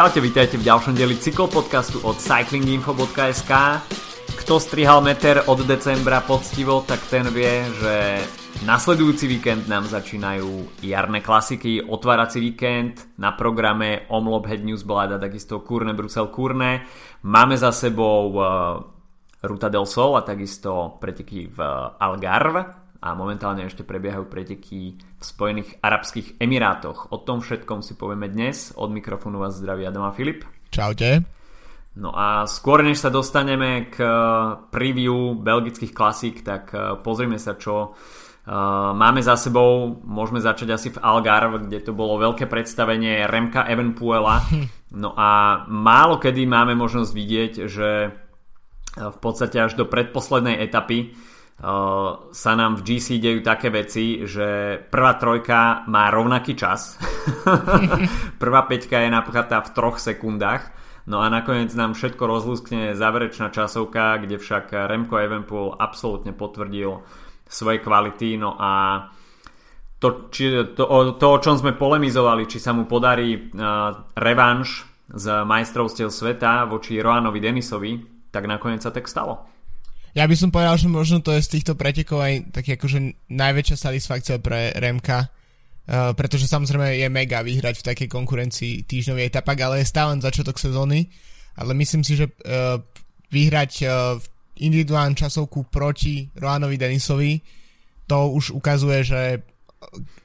[0.00, 3.52] Čaute, vítajte v ďalšom dieli cyklopodcastu od cyclinginfo.sk
[4.32, 8.24] Kto strihal meter od decembra poctivo, tak ten vie, že
[8.64, 15.60] nasledujúci víkend nám začínajú jarné klasiky, otvárací víkend, na programe Omlop Head Newsblad a takisto
[15.60, 16.88] Kurne Brusel Kurne.
[17.28, 18.80] Máme za sebou uh,
[19.44, 21.60] Ruta del Sol a takisto preteky v
[22.00, 27.08] Algarve a momentálne ešte prebiehajú preteky v Spojených Arabských Emirátoch.
[27.10, 28.76] O tom všetkom si povieme dnes.
[28.76, 30.44] Od mikrofónu vás zdraví Adam a Filip.
[30.68, 31.24] Čaute.
[31.96, 34.12] No a skôr než sa dostaneme k eh,
[34.68, 37.96] preview belgických klasík, tak eh, pozrime sa, čo
[38.40, 43.68] Uh, máme za sebou, môžeme začať asi v Algarve, kde to bolo veľké predstavenie Remka
[43.68, 44.42] Evenpuela.
[44.90, 48.10] No a málo kedy máme možnosť vidieť, že
[48.96, 51.14] v podstate až do predposlednej etapy
[52.32, 56.96] sa nám v GC dejú také veci, že prvá trojka má rovnaký čas.
[58.42, 60.72] prvá peťka je napríklad v troch sekundách.
[61.04, 67.04] No a nakoniec nám všetko rozlúskne záverečná časovka, kde však Remco Evenpool absolútne potvrdil
[67.44, 68.40] svoje kvality.
[68.40, 69.04] No a
[70.00, 70.84] to, či, to,
[71.20, 76.96] to, o čom sme polemizovali, či sa mu podarí uh, revanš z majstrovstiev sveta voči
[77.02, 78.00] Roanovi Denisovi,
[78.32, 79.59] tak nakoniec sa tak stalo.
[80.10, 83.76] Ja by som povedal, že možno to je z týchto pretekov aj taký akože najväčšia
[83.78, 89.82] satisfakcia pre Remka, uh, pretože samozrejme je mega vyhrať v takej konkurencii týždňový etapak, ale
[89.82, 91.06] je stále začiatok sezóny,
[91.54, 92.82] ale myslím si, že uh,
[93.30, 94.18] vyhrať uh,
[94.58, 97.38] individuálnu časovku proti Roanovi Denisovi,
[98.10, 99.22] to už ukazuje, že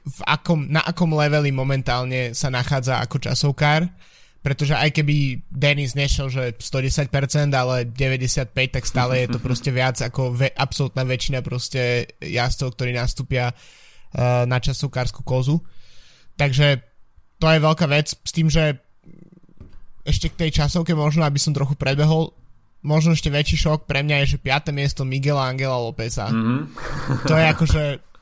[0.06, 3.88] v akom, na akom leveli momentálne sa nachádza ako časovkár
[4.46, 7.10] pretože aj keby Denis nešiel, že 110%,
[7.50, 12.94] ale 95%, tak stále je to proste viac ako ve- absolútna väčšina proste jazdcov, ktorí
[12.94, 15.58] nastúpia uh, na časovkárskú kozu.
[16.38, 16.78] Takže
[17.42, 18.78] to je veľká vec s tým, že
[20.06, 22.30] ešte k tej časovke možno, aby som trochu predbehol,
[22.86, 24.70] možno ešte väčší šok pre mňa je, že 5.
[24.70, 26.30] miesto Miguela Angela Lópeza.
[26.30, 27.26] Mm-hmm.
[27.26, 27.82] To je akože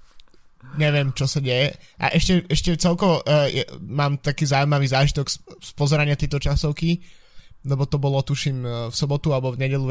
[0.76, 1.74] neviem, čo sa deje.
[1.98, 7.00] A ešte, ešte celkovo uh, je, mám taký zaujímavý zážitok z, z pozerania tejto časovky,
[7.64, 9.86] lebo to bolo, tuším, uh, v sobotu alebo v nedelu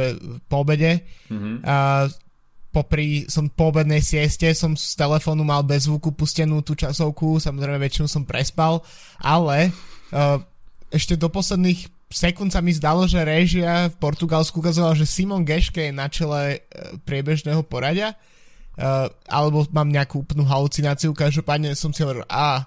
[0.46, 1.04] po obede.
[1.32, 1.56] Mm-hmm.
[1.64, 2.06] Uh,
[2.74, 7.78] popri, som po obednej sieste, som z telefónu mal bez zvuku pustenú tú časovku, samozrejme
[7.78, 8.82] väčšinu som prespal,
[9.22, 9.70] ale
[10.14, 10.42] uh,
[10.90, 15.90] ešte do posledných sekúnd sa mi zdalo, že režia v Portugalsku ukazovala, že Simon Geške
[15.90, 16.62] je na čele
[17.10, 18.14] priebežného poradia
[18.78, 22.66] uh, alebo mám nejakú úplnú halucináciu, každopádne som si hovoril, a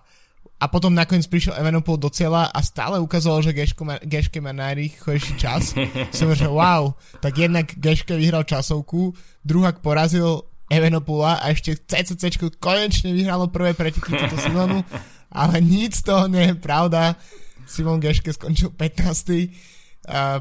[0.56, 4.56] a potom nakoniec prišiel Evenepoel do cieľa a stále ukázalo, že Geško má, Geške má
[4.56, 5.76] najrýchlejší čas.
[6.16, 9.12] som že wow, tak jednak Geške vyhral časovku,
[9.44, 14.80] druhák porazil Evenopula a ešte CCC konečne vyhralo prvé preteky túto sezónu,
[15.28, 17.20] ale nič z toho nie je pravda.
[17.68, 20.08] Simon Geške skončil 15.
[20.08, 20.40] Uh,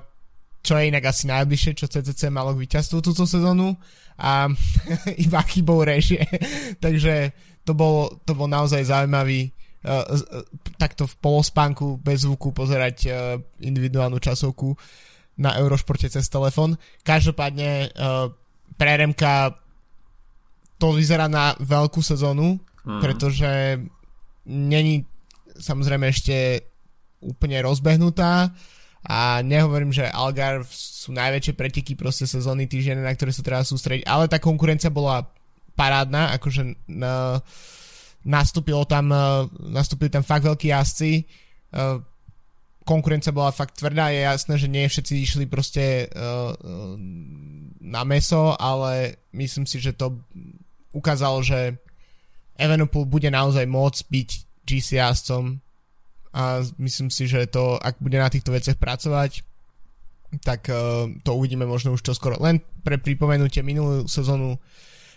[0.66, 3.78] čo je inak asi najbližšie, čo CCC malo k víťazstvu túto sezónu
[4.18, 4.50] a
[5.26, 6.26] iba chybou režie.
[6.84, 7.30] Takže
[7.62, 9.54] to bol, to bol naozaj zaujímavý
[9.86, 10.42] uh, uh,
[10.82, 13.14] takto v polospánku bez zvuku pozerať uh,
[13.62, 14.74] individuálnu časovku
[15.38, 16.74] na Eurošporte cez telefon.
[17.06, 18.34] Každopádne uh,
[18.74, 19.54] pre Remka
[20.82, 23.00] to vyzerá na veľkú sezónu, mm.
[23.00, 23.80] pretože
[24.50, 25.06] není
[25.56, 26.68] samozrejme ešte
[27.24, 28.52] úplne rozbehnutá
[29.06, 34.10] a nehovorím, že Algarve sú najväčšie preteky proste sezóny týždeň, na ktoré sa treba sústrediť,
[34.10, 35.30] ale tá konkurencia bola
[35.78, 37.38] parádna, akože na,
[38.26, 39.14] nastúpilo tam,
[39.62, 41.30] nastúpili tam fakt veľkí jazdci,
[42.86, 46.10] konkurencia bola fakt tvrdá, je jasné, že nie všetci išli proste
[47.82, 50.18] na meso, ale myslím si, že to
[50.96, 51.78] ukázalo, že
[52.56, 54.30] Evenepoel bude naozaj môcť byť
[54.66, 55.65] GC jazdcom
[56.36, 59.40] a myslím si, že to, ak bude na týchto veciach pracovať,
[60.44, 62.36] tak uh, to uvidíme možno už čoskoro.
[62.44, 64.60] Len pre pripomenutie, minulú sezónu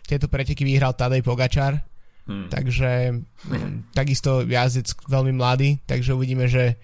[0.06, 1.82] tieto preteky vyhral Tadej Pogačar,
[2.30, 2.54] hmm.
[2.54, 3.18] takže
[3.50, 6.78] um, takisto jazdec veľmi mladý, takže uvidíme, že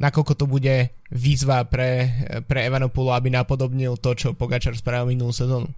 [0.00, 2.08] nakoľko to bude výzva pre,
[2.48, 5.68] pre Evanopulu, aby napodobnil to, čo Pogačar spravil minulú sezónu.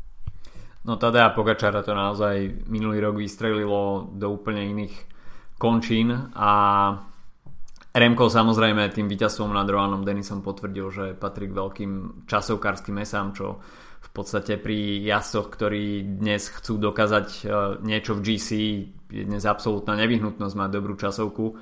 [0.86, 4.94] No Tadeja Pogačara to naozaj minulý rok vystrelilo do úplne iných
[5.58, 6.50] končín a
[7.88, 11.92] Remko samozrejme tým víťazstvom nad Roanom Denisom potvrdil, že patrí k veľkým
[12.28, 13.64] časovkárským mesám, čo
[13.98, 17.42] v podstate pri jazdcoch, ktorí dnes chcú dokázať e,
[17.82, 18.48] niečo v GC,
[19.08, 21.54] je dnes absolútna nevyhnutnosť mať dobrú časovku, e,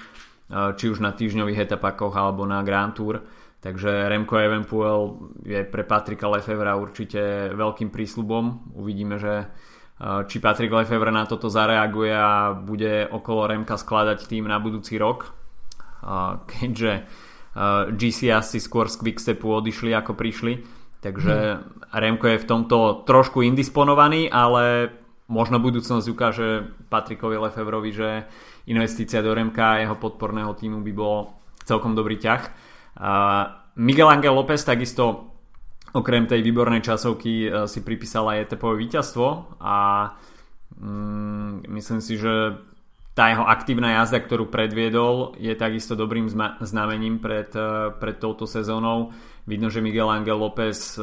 [0.74, 3.22] či už na týždňových etapakoch alebo na Grand Tour.
[3.62, 4.98] Takže Remco Evenpuel
[5.46, 8.76] je pre Patrika Lefevra určite veľkým prísľubom.
[8.76, 9.46] Uvidíme, že e,
[10.26, 15.35] či Patrik Lefevre na toto zareaguje a bude okolo Remka skladať tým na budúci rok
[16.50, 17.06] keďže
[17.96, 20.60] GC asi skôr z Quickstepu odišli ako prišli,
[21.00, 21.94] takže hmm.
[21.96, 24.92] Remko je v tomto trošku indisponovaný, ale
[25.26, 28.10] možno budúcnosť ukáže Patrikovi Lefevrovi, že
[28.68, 31.34] investícia do Remka a jeho podporného týmu by bol
[31.66, 32.42] celkom dobrý ťah.
[33.76, 35.34] Miguel Angel López takisto
[35.96, 39.76] okrem tej výbornej časovky si pripísal aj etapové víťazstvo a
[40.76, 42.60] mm, myslím si, že
[43.16, 46.28] tá jeho aktívna jazda, ktorú predviedol, je takisto dobrým
[46.60, 49.16] znamením pred, eh, pred touto sezónou.
[49.48, 51.02] Vidno, že Miguel Angel López eh,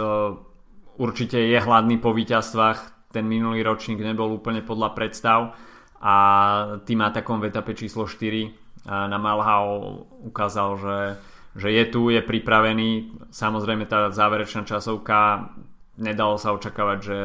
[1.01, 3.09] určite je hladný po víťazstvách.
[3.09, 5.57] Ten minulý ročník nebol úplne podľa predstav
[5.97, 6.15] a
[6.85, 8.49] tým atakom v etape číslo 4 eh,
[8.85, 10.97] na Malhau ukázal, že,
[11.57, 13.25] že je tu, je pripravený.
[13.33, 15.49] Samozrejme tá záverečná časovka
[15.97, 17.19] nedalo sa očakávať, že,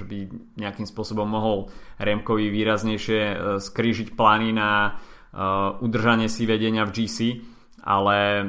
[0.00, 0.18] že by
[0.56, 1.68] nejakým spôsobom mohol
[2.00, 4.96] Remkovi výraznejšie e, skrížiť plány na
[5.34, 7.18] uh, udržanie si vedenia v GC,
[7.84, 8.48] ale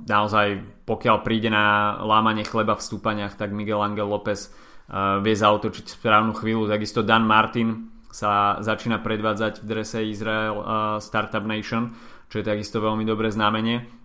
[0.00, 5.84] naozaj pokiaľ príde na lámanie chleba v stúpaniach, tak Miguel Angel López uh, vie zautočiť
[6.00, 6.70] správnu chvíľu.
[6.70, 10.62] Takisto Dan Martin sa začína predvádzať v drese Israel
[11.02, 11.98] Startup Nation,
[12.30, 14.03] čo je takisto veľmi dobré znamenie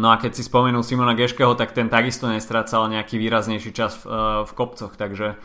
[0.00, 4.04] no a keď si spomenul Simona Geškeho, tak ten takisto nestrácal nejaký výraznejší čas v,
[4.04, 4.14] uh,
[4.44, 5.40] v kopcoch, takže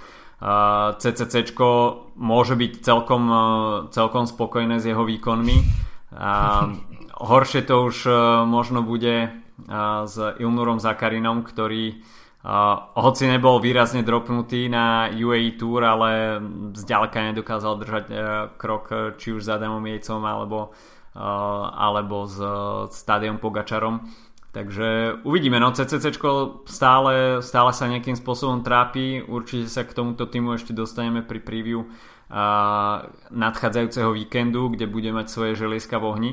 [0.98, 1.54] CCC
[2.18, 3.24] môže byť celkom,
[3.94, 5.58] celkom spokojné s jeho výkonmi.
[7.22, 7.98] Horšie to už
[8.50, 9.30] možno bude
[10.10, 12.02] s Ilnurom Zakarinom, ktorý
[12.98, 16.42] hoci nebol výrazne dropnutý na UAE Tour, ale
[16.74, 18.06] zďaleka nedokázal držať
[18.58, 18.90] krok
[19.22, 22.40] či už s Adamom Jejcom alebo Eh, alebo s
[22.96, 24.08] Stadiom Pogačarom.
[24.52, 26.12] Takže uvidíme, no CCC
[26.68, 31.88] stále, stále sa nejakým spôsobom trápi, určite sa k tomuto týmu ešte dostaneme pri preview
[31.88, 36.32] uh, nadchádzajúceho víkendu, kde bude mať svoje želieska v ohni.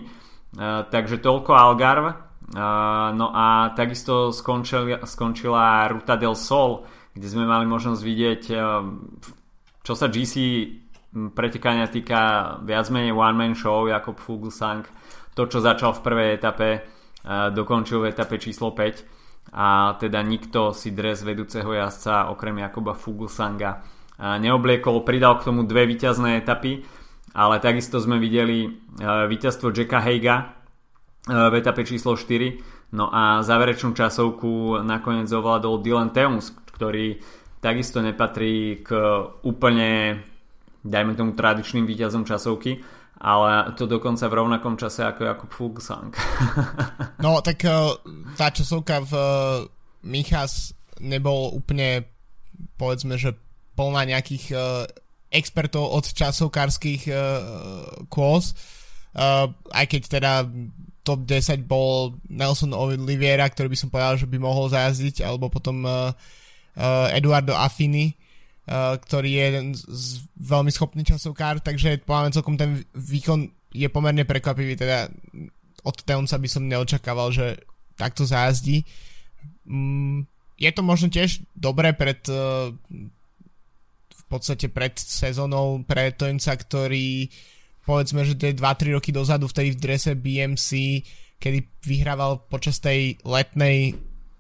[0.59, 2.29] Uh, takže toľko Algarve.
[2.49, 8.43] No a takisto skončila, skončila Ruta del Sol, kde sme mali možnosť vidieť,
[9.85, 10.35] čo sa GC
[11.35, 14.87] pretekania týka viac menej one-man show Jakob Fuglsang.
[15.35, 16.81] To, čo začal v prvej etape, e,
[17.55, 23.79] dokončil v etape číslo 5 a teda nikto si dres vedúceho jazdca okrem Jakoba Fuglsanga
[23.79, 23.79] e,
[24.43, 25.07] neobliekol.
[25.07, 26.83] Pridal k tomu dve víťazné etapy,
[27.33, 28.71] ale takisto sme videli e,
[29.31, 30.59] víťazstvo Jacka Heiga
[31.29, 37.21] v etape číslo 4 no a záverečnú časovku nakoniec ovládol Dylan Teuns, ktorý
[37.61, 38.89] takisto nepatrí k
[39.43, 40.23] úplne
[40.89, 42.81] dajme tomu tradičným výťazom časovky,
[43.19, 46.15] ale to dokonca v rovnakom čase ako Jakub Fuglsang.
[47.25, 47.75] no tak eh,
[48.39, 49.27] tá časovka v eh,
[50.07, 52.07] Michas nebol úplne
[52.79, 53.35] povedzme, že
[53.79, 54.83] plná nejakých uh,
[55.31, 57.07] expertov od časovkárskych
[58.11, 58.59] kôz.
[59.15, 60.33] Aj keď teda
[61.07, 65.87] top 10 bol Nelson Oliveira, ktorý by som povedal, že by mohol zajazdiť, alebo potom
[67.15, 68.18] Eduardo Affini,
[68.69, 74.77] ktorý je jeden z veľmi schopný časovkár, takže poviem celkom ten výkon je pomerne prekvapivý,
[74.77, 75.09] teda
[75.85, 77.65] od Teonca by som neočakával, že
[77.97, 78.85] takto zájazdí.
[79.65, 80.29] Mm,
[80.59, 82.69] je to možno tiež dobré pred uh,
[84.13, 87.33] v podstate pred sezónou pre Teonca, ktorý
[87.89, 90.69] povedzme, že to je 2-3 roky dozadu vtedy v drese BMC,
[91.41, 93.97] kedy vyhrával počas tej letnej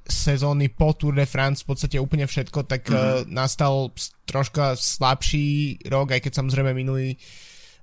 [0.09, 3.29] sezóny po Tour de France v podstate úplne všetko, tak mm-hmm.
[3.29, 3.93] uh, nastal
[4.25, 7.21] troška slabší rok, aj keď samozrejme minulý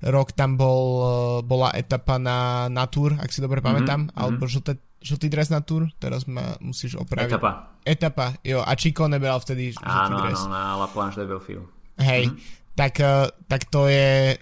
[0.01, 1.07] rok tam bol, uh,
[1.45, 4.17] bola etapa na, na Tour, ak si dobre pamätám, mm-hmm.
[4.17, 7.37] alebo žlté, žltý dres na Tour, teraz ma musíš opraviť.
[7.37, 7.51] Etapa.
[7.85, 10.41] Etapa, jo, a Chico nebral vtedy žltý áno, dres.
[10.41, 11.69] Áno, na La Planche de Belfield.
[12.01, 12.73] Hej, mm-hmm.
[12.73, 14.35] tak, uh, tak to je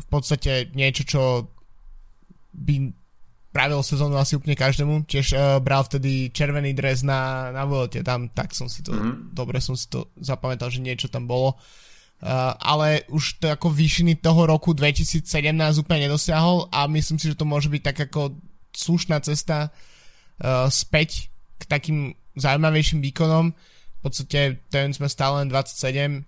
[0.00, 1.22] v podstate niečo, čo
[2.50, 2.99] by
[3.50, 5.06] pravil sezónu asi úplne každému.
[5.10, 9.34] Tiež uh, bral vtedy červený dres na, na Vuelte, tam tak som si to, mm-hmm.
[9.34, 11.58] dobre som si to zapamätal, že niečo tam bolo.
[12.20, 15.24] Uh, ale už to ako výšiny toho roku 2017
[15.80, 18.36] úplne nedosiahol a myslím si, že to môže byť tak ako
[18.70, 21.98] slušná cesta uh, späť k takým
[22.38, 23.50] zaujímavejším výkonom.
[23.50, 26.22] V podstate ten sme stále len 27.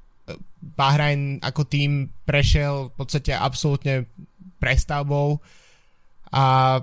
[0.62, 4.07] Bahrain ako tým prešiel v podstate absolútne
[4.62, 5.43] prestavbou
[6.31, 6.79] a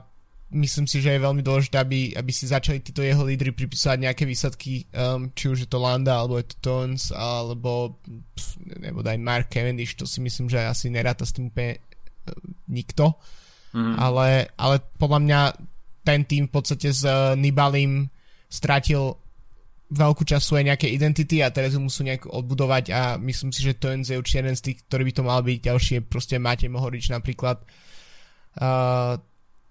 [0.50, 4.24] myslím si, že je veľmi dôležité, aby, aby si začali títo jeho lídry pripisovať nejaké
[4.25, 8.01] výsledky, um, či už je to Landa, alebo je to Tones, alebo
[8.34, 8.48] pf,
[8.82, 12.34] nebo daj Mark Cavendish, to si myslím, že asi neráta s tým úplne uh,
[12.65, 13.13] nikto.
[13.77, 13.96] Mm.
[14.01, 15.41] Ale, ale podľa mňa
[16.01, 18.10] ten tým v podstate s uh, Nibalim
[18.50, 19.13] stratil
[19.89, 23.77] veľkú času aj nejaké identity a teraz ju musú nejak odbudovať a myslím si, že
[23.77, 25.58] Tones je určite jeden z tých, ktorý by to mal byť.
[25.65, 27.62] Ďalšie proste Matej Mohorič napríklad.
[28.58, 29.22] Uh,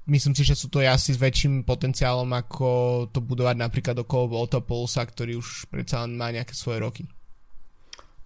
[0.08, 2.68] myslím si, že sú to asi s väčším potenciálom, ako
[3.12, 7.04] to budovať napríklad okolo Volta Polsa, ktorý už predsa len má nejaké svoje roky.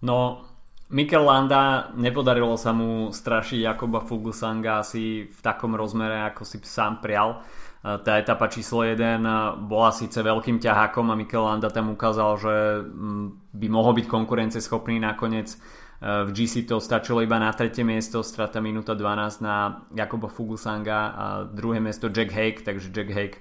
[0.03, 0.47] No,
[0.93, 7.01] Mikel Landa nepodarilo sa mu strašiť Jakoba Fuglsanga asi v takom rozmere, ako si sám
[7.01, 7.39] prial.
[7.81, 9.29] E, tá etapa číslo 1 e,
[9.63, 15.01] bola síce veľkým ťahákom a Mikel Landa tam ukázal, že mm, by mohol byť konkurenceschopný
[15.01, 15.57] nakoniec.
[16.03, 20.99] E, v GC to stačilo iba na tretie miesto, strata minúta 12 na Jakoba Fuglsanga
[21.15, 23.39] a druhé miesto Jack Hake, takže Jack Hake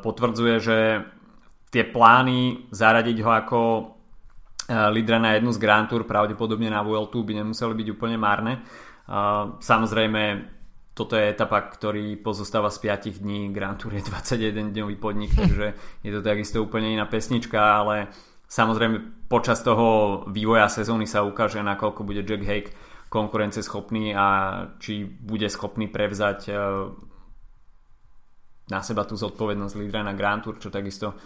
[0.00, 0.78] potvrdzuje, že
[1.68, 3.60] tie plány zaradiť ho ako
[4.68, 8.60] Eh, lídra na jednu z Grand Tour, pravdepodobne na Vueltu by nemuseli byť úplne márne.
[8.60, 10.44] Eh, samozrejme,
[10.92, 15.72] toto je etapa, ktorý pozostáva z 5 dní, Grand Tour je 21 dňový podnik, takže
[16.04, 18.12] je to takisto úplne iná pesnička, ale
[18.48, 22.72] samozrejme počas toho vývoja sezóny sa ukáže, nakoľko bude Jack Hake
[23.08, 24.26] konkurenceschopný a
[24.80, 26.56] či bude schopný prevzať eh,
[28.68, 31.16] na seba tú zodpovednosť lídra na Grand Tour, čo takisto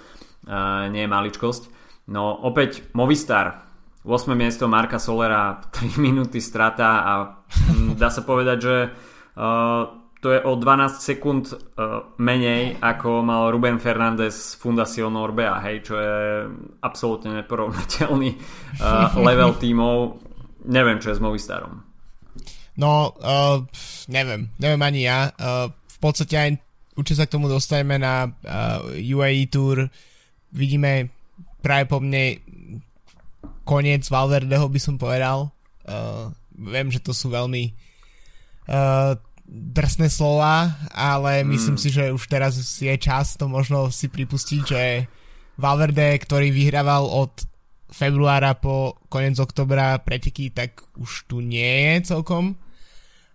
[0.90, 1.62] nie je maličkosť.
[2.10, 3.62] No opäť Movistar
[4.02, 4.34] 8.
[4.34, 7.12] miesto Marka Solera 3 minúty strata a
[7.70, 13.50] mm, dá sa povedať, že uh, to je o 12 sekúnd uh, menej ako mal
[13.50, 16.46] Ruben Fernández z Fundación Orbea, hej, čo je
[16.78, 18.30] absolútne neporovnateľný
[18.78, 20.22] uh, level tímov.
[20.70, 21.82] Neviem, čo je s Movistarom.
[22.78, 23.66] No, uh,
[24.06, 24.46] neviem.
[24.62, 25.34] Neviem ani ja.
[25.34, 26.50] Uh, v podstate aj
[26.94, 29.90] určite sa k tomu dostaneme na uh, UAE Tour.
[30.54, 31.10] Vidíme
[31.58, 32.38] práve po mne
[33.66, 35.50] koniec Valverdeho by som povedal.
[35.82, 37.74] Uh, viem, že to sú veľmi
[38.70, 39.18] uh,
[39.52, 41.46] drsné slova, ale mm.
[41.52, 44.82] myslím si, že už teraz je čas to možno si pripustiť, že
[45.60, 47.44] Valverde, ktorý vyhrával od
[47.92, 52.56] februára po koniec oktobra preteky, tak už tu nie je celkom.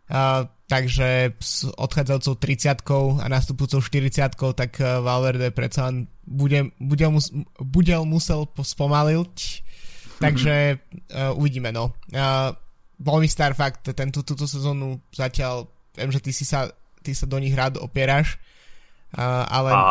[0.10, 7.06] Uh, takže s odchádzajúcou 30 a nastupujúcou 40 tak uh, Valverde predsa len bude, bude,
[7.08, 7.30] mus,
[7.62, 9.36] bude musel spomaliť,
[10.18, 10.56] takže
[11.14, 11.94] uh, uvidíme no.
[12.10, 12.56] Uh,
[12.98, 16.70] veľmi star fakt, tento, túto sezónu zatiaľ, viem, že ty si sa,
[17.02, 18.38] ty sa do nich rád opieraš,
[19.18, 19.84] uh, ale, a,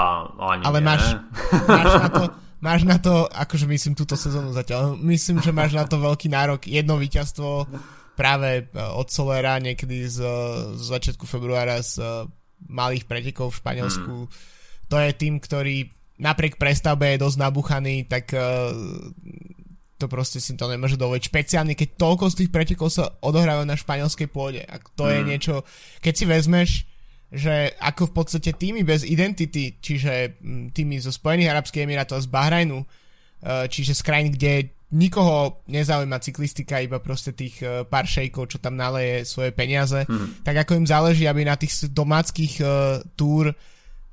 [0.63, 1.19] ale máš,
[1.69, 2.25] máš na to
[2.61, 6.65] máš na to, akože myslím túto sezónu zatiaľ, myslím, že máš na to veľký nárok,
[6.67, 7.69] jedno víťazstvo
[8.17, 10.25] práve e, od Solera niekedy z,
[10.75, 12.25] z začiatku februára z uh,
[12.65, 14.15] malých pretekov v Španielsku.
[14.25, 14.29] Mm.
[14.89, 18.73] To je tým, ktorý napriek prestavbe je dosť nabuchaný, tak uh,
[19.97, 21.23] to proste si to nemôže dovoliť.
[21.29, 24.61] Špeciálne, keď toľko z tých pretekov sa odohrávajú na španielskej pôde.
[24.69, 25.13] A to mm.
[25.13, 25.55] je niečo,
[26.05, 26.71] keď si vezmeš,
[27.33, 30.39] že ako v podstate týmy bez identity, čiže
[30.71, 32.79] týmy zo Spojených Arabských Emirátov a z Bahrajnu,
[33.67, 38.79] čiže z krajín, kde nikoho nezaujíma cyklistika, iba proste tých uh, pár šejkov, čo tam
[38.79, 40.47] naleje svoje peniaze, hmm.
[40.47, 43.51] tak ako im záleží, aby na tých domáckých uh, túr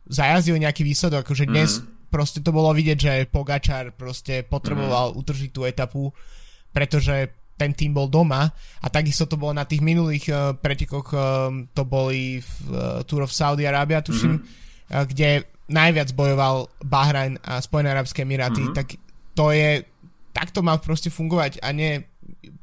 [0.09, 2.02] zajazdil nejaký výsledok, akože dnes hmm.
[2.13, 5.17] Proste to bolo vidieť, že Pogačar proste potreboval hmm.
[5.17, 6.13] utržiť tú etapu,
[6.69, 8.49] pretože ten tým bol doma
[8.81, 13.25] a takisto to bolo na tých minulých uh, pretekoch, uh, to boli v uh, Tour
[13.25, 14.93] of Saudi Arabia, tuším, mm-hmm.
[14.93, 18.77] uh, kde najviac bojoval Bahrajn a Spojené Arabské Emiráty, mm-hmm.
[18.77, 18.97] tak
[19.33, 19.85] to je
[20.33, 22.01] tak to má proste fungovať a nie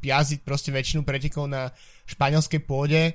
[0.02, 1.70] jazdiť proste väčšinu pretekov na
[2.10, 3.14] španielskej pôde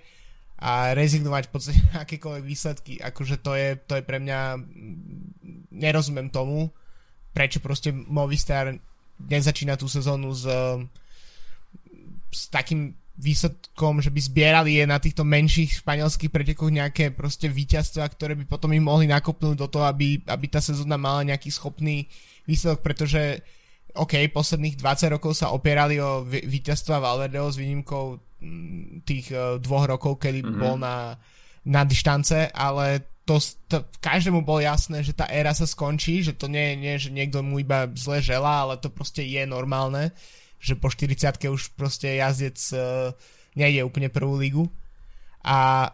[0.60, 2.94] a rezignovať v podstate akékoľvek výsledky.
[3.04, 4.60] Akože to je, to je pre mňa
[5.76, 6.72] nerozumiem tomu,
[7.36, 8.72] prečo proste Movistar
[9.20, 10.48] nezačína tú sezónu s,
[12.32, 18.12] s takým výsledkom, že by zbierali je na týchto menších španielských pretekoch nejaké proste víťazstva,
[18.12, 22.12] ktoré by potom im mohli nakopnúť do toho, aby, aby tá sezóna mala nejaký schopný
[22.44, 23.40] výsledok, pretože
[23.96, 28.35] OK, posledných 20 rokov sa opierali o víťazstva Valverdeho s výnimkou mm,
[29.06, 30.60] tých uh, dvoch rokov, kedy mm-hmm.
[30.62, 31.16] bol na,
[31.66, 36.46] na dištance, ale to, to každému bolo jasné, že tá éra sa skončí, že to
[36.46, 40.14] nie je, nie, že niekto mu iba zle želá, ale to proste je normálne,
[40.62, 43.12] že po 40 už proste jazdec uh,
[43.58, 44.66] nejde úplne prvú ligu.
[45.46, 45.90] A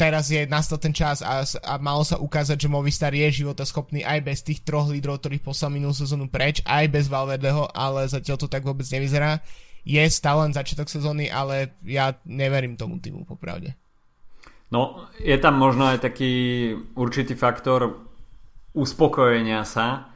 [0.00, 4.18] teraz je nastal ten čas a, a malo sa ukázať, že Movistar je životaschopný aj
[4.24, 8.48] bez tých troch lídrov, ktorých poslal minulú sezónu preč, aj bez Valverdeho, ale zatiaľ to
[8.48, 9.44] tak vôbec nevyzerá.
[9.84, 13.74] Je stále len začiatok sezóny, ale ja neverím tomu týmu, popravde.
[14.70, 16.32] No, je tam možno aj taký
[16.94, 18.06] určitý faktor
[18.76, 20.12] uspokojenia sa.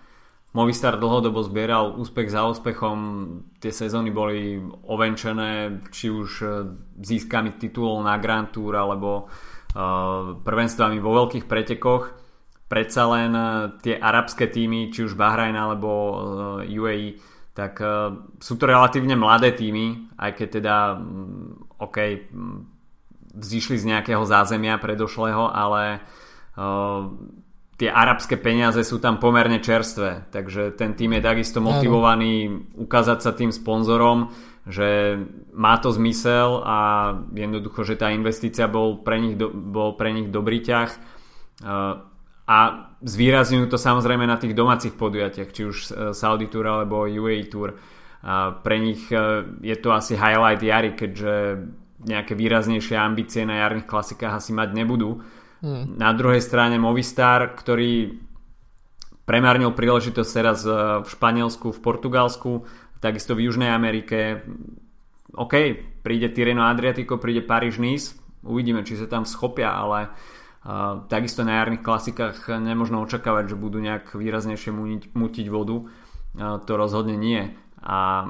[0.54, 2.98] Movistar dlhodobo zbieral úspech za úspechom,
[3.58, 6.30] tie sezóny boli ovenčené, či už
[7.02, 9.26] získami titulov na Grand Tour, alebo
[9.74, 12.14] Uh, prvenstvami vo veľkých pretekoch.
[12.70, 15.90] Predsa len uh, tie arabské týmy, či už Bahrajn alebo
[16.62, 17.18] UAE, uh,
[17.54, 17.78] tak
[18.42, 21.96] sú to relatívne mladé týmy, aj keď teda, mm, OK,
[22.34, 22.60] mm,
[23.34, 26.02] vzýšli z nejakého zázemia predošlého, ale
[26.58, 27.10] uh,
[27.78, 33.34] tie arabské peniaze sú tam pomerne čerstvé, takže ten tým je takisto motivovaný ukázať sa
[33.34, 34.30] tým sponzorom,
[34.64, 35.18] že
[35.52, 36.78] má to zmysel a
[37.34, 40.90] jednoducho, že tá investícia bol pre nich, do, bol pre nich dobrý ťah.
[42.44, 42.58] A
[43.04, 45.76] zvýrazňujú to samozrejme na tých domácich podujatiach, či už
[46.16, 47.76] Saudi Tour alebo UAE Tour.
[48.24, 49.12] A pre nich
[49.60, 51.60] je to asi highlight jary, keďže
[52.08, 55.20] nejaké výraznejšie ambície na jarných klasikách asi mať nebudú
[55.64, 55.96] Hmm.
[55.96, 58.20] Na druhej strane Movistar, ktorý
[59.24, 62.68] premárnil príležitosť teraz e, v Španielsku, v Portugalsku,
[63.00, 64.44] takisto v Južnej Amerike.
[65.32, 68.12] OK, príde Tireno Adriatico, príde Paríž Nice,
[68.44, 70.33] uvidíme, či sa tam schopia, ale uh,
[71.12, 74.72] takisto na jarných klasikách nemožno očakávať, že budú nejak výraznejšie
[75.12, 75.84] mutiť vodu.
[76.40, 77.52] To rozhodne nie.
[77.84, 78.24] A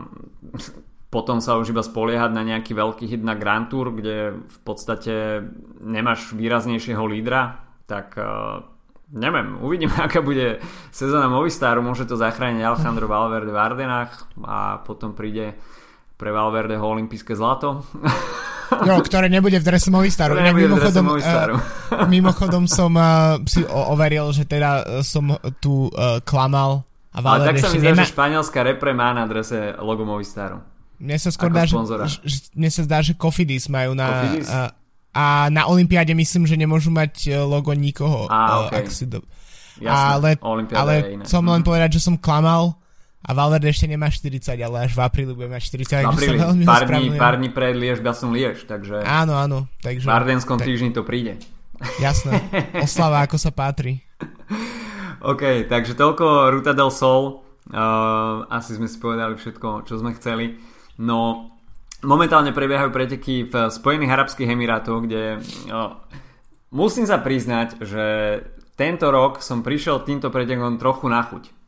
[1.14, 5.46] potom sa už iba spoliehať na nejaký veľký hit na Grand Tour, kde v podstate
[5.78, 8.66] nemáš výraznejšieho lídra, tak uh,
[9.14, 10.58] neviem, uvidíme, aká bude
[10.90, 15.54] sezóna Movistaru, môže to zachrániť Alejandro Valverde v Ardenách a potom príde
[16.14, 17.82] pre Valverdeho olympijské zlato.
[18.74, 20.40] Jo, ktoré nebude v drese Movistaru.
[20.40, 21.54] Nebude mimochodom, Movistaru.
[21.60, 26.82] Uh, mimochodom som uh, si overil, že teda som tu uh, klamal
[27.14, 28.02] a Valverde Ale tak sa mi zdá, nemá...
[28.02, 30.58] že španielská repre má na drese logo Movistaru.
[30.98, 31.76] Mne sa skôr dá, že,
[32.56, 34.32] mne sa zdá, že Cofidis majú na...
[34.48, 34.60] A,
[35.14, 38.26] a na Olympiáde myslím, že nemôžu mať logo nikoho.
[38.26, 38.82] A, okay.
[38.82, 39.22] ak si do...
[39.74, 40.94] Jasne, ale, ale
[41.26, 41.66] som len mhm.
[41.66, 42.78] povedať, že som klamal
[43.24, 46.04] a Valverde ešte nemá 40, ale až v apríli bude mať 40.
[46.04, 46.36] V apríli,
[46.68, 50.68] pár dní, pár dní pred Liež, som Liež, takže áno, áno, takže, v Ardenskom tak,
[50.68, 51.40] týždni to príde.
[52.04, 52.44] Jasné,
[52.84, 54.04] oslava ako sa patrí.
[55.32, 57.40] OK, takže toľko Ruta del Sol.
[57.64, 60.60] Uh, asi sme si povedali všetko, čo sme chceli.
[61.00, 61.48] No,
[62.04, 65.40] momentálne prebiehajú preteky v Spojených Arabských Emirátoch, kde
[65.72, 65.96] no,
[66.68, 68.04] musím sa priznať, že
[68.76, 71.63] tento rok som prišiel týmto pretekom trochu na chuť.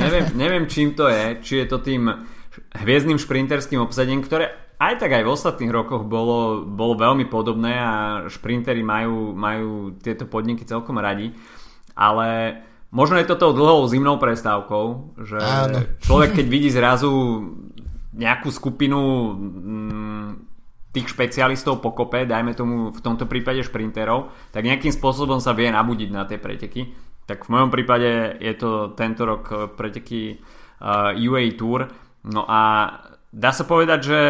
[0.00, 2.28] Neviem, neviem čím to je, či je to tým
[2.76, 7.92] hviezdnym šprinterským obsadením, ktoré aj tak aj v ostatných rokoch bolo, bolo veľmi podobné a
[8.26, 11.30] šprintery majú, majú tieto podniky celkom radi,
[11.94, 12.58] ale
[12.90, 15.86] možno je to tou dlhou zimnou prestávkou, že Áno.
[16.02, 17.10] človek keď vidí zrazu
[18.12, 19.00] nejakú skupinu
[19.32, 20.28] mm,
[20.92, 26.10] tých špecialistov pokope, dajme tomu v tomto prípade šprinterov, tak nejakým spôsobom sa vie nabudiť
[26.12, 26.92] na tie preteky.
[27.32, 31.88] Tak v mojom prípade je to tento rok eh, preteky uh, eh, UA Tour.
[32.28, 32.60] No a
[33.32, 34.20] dá sa povedať, že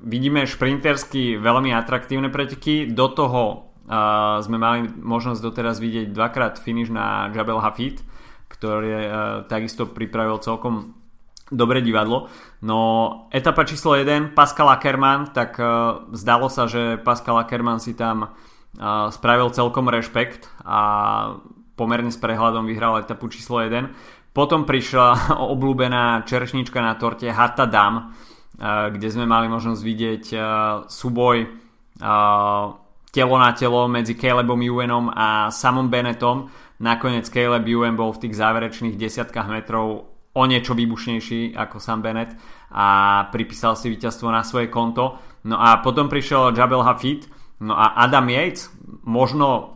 [0.00, 2.88] vidíme šprintersky veľmi atraktívne preteky.
[2.88, 8.00] Do toho uh, sme mali možnosť doteraz vidieť dvakrát finish na Jabel Hafid,
[8.48, 9.04] ktorý uh,
[9.52, 10.96] takisto pripravil celkom
[11.52, 12.32] dobré divadlo.
[12.64, 12.78] No
[13.36, 19.12] etapa číslo 1, Pascal Ackermann, tak uh, zdalo sa, že Pascal Ackermann si tam uh,
[19.12, 20.80] spravil celkom rešpekt a
[21.76, 24.32] pomerne s prehľadom vyhral etapu číslo 1.
[24.32, 30.42] Potom prišla obľúbená čerešnička na torte Hatta Dam, uh, kde sme mali možnosť vidieť uh,
[30.88, 31.36] súboj
[32.00, 32.64] uh,
[33.12, 36.48] telo na telo medzi Calebom Ewanom a Samom Bennettom.
[36.80, 42.36] Nakoniec Caleb Ewan bol v tých záverečných desiatkách metrov o niečo výbušnejší ako Sam Bennett
[42.68, 42.86] a
[43.32, 45.16] pripísal si víťazstvo na svoje konto.
[45.48, 47.24] No a potom prišiel Jabel Hafid,
[47.64, 48.68] no a Adam Yates
[49.08, 49.75] možno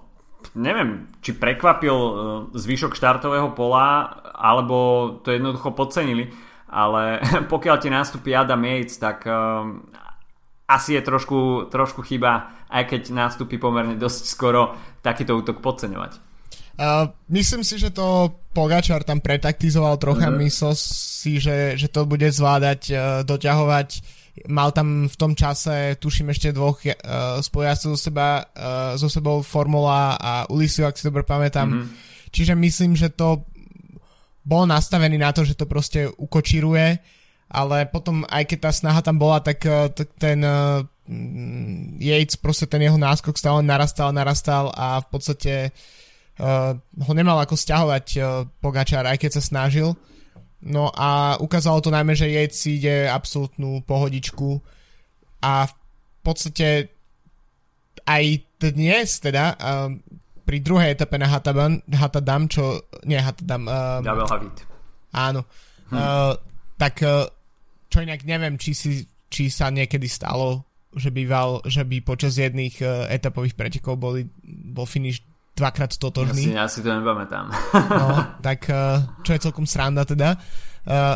[0.57, 2.13] neviem, či prekvapil e,
[2.57, 4.77] zvyšok štartového pola, alebo
[5.21, 6.31] to jednoducho podcenili,
[6.71, 7.21] ale
[7.53, 9.85] pokiaľ ti nastúpi Adam Yates, tak um,
[10.71, 16.31] asi je trošku, trošku chyba, aj keď nastúpi pomerne dosť skoro, takýto útok podceňovať.
[16.81, 20.43] Uh, myslím si, že to Pogačar tam pretaktizoval trocha, mm-hmm.
[20.49, 24.20] myslel si, že, že to bude zvládať, uh, doťahovať.
[24.49, 26.95] Mal tam v tom čase, tuším ešte dvoch uh,
[27.45, 31.69] spojacov zo, seba, uh, zo sebou Formula a Ulisiu, ak si dobre pamätám.
[31.69, 31.89] Mm-hmm.
[32.33, 33.45] Čiže myslím, že to
[34.41, 36.97] bol nastavený na to, že to proste ukočíruje,
[37.53, 40.81] ale potom aj keď tá snaha tam bola, tak, uh, tak ten uh,
[42.01, 45.55] Yates, proste ten jeho náskok stále narastal, narastal a v podstate
[46.39, 49.99] uh, ho nemal ako stiahovať uh, Pogačar, aj keď sa snažil.
[50.61, 54.61] No a ukázalo to najmä, že Yates ide absolútnu pohodičku
[55.41, 55.75] a v
[56.21, 56.93] podstate
[58.05, 58.25] aj
[58.61, 59.89] dnes teda uh,
[60.45, 62.85] pri druhej etape na Hataban, Hatadam, čo...
[63.09, 63.65] Nie, Hatadam...
[63.65, 64.67] Uh, Double Havit.
[65.17, 65.49] Áno.
[65.89, 65.97] Hm.
[65.97, 66.35] Uh,
[66.77, 67.25] tak uh,
[67.89, 72.77] čo inak neviem, či, si, či sa niekedy stalo, že, býval, že by počas jedných
[72.85, 75.25] uh, etapových pretekov boli, bol finish
[75.61, 76.57] dvakrát totožný.
[76.57, 77.53] Ja si, ja si to nepamätám.
[78.01, 78.09] no,
[78.41, 80.41] tak eh, čo je celkom sranda teda.
[80.89, 81.15] Uh,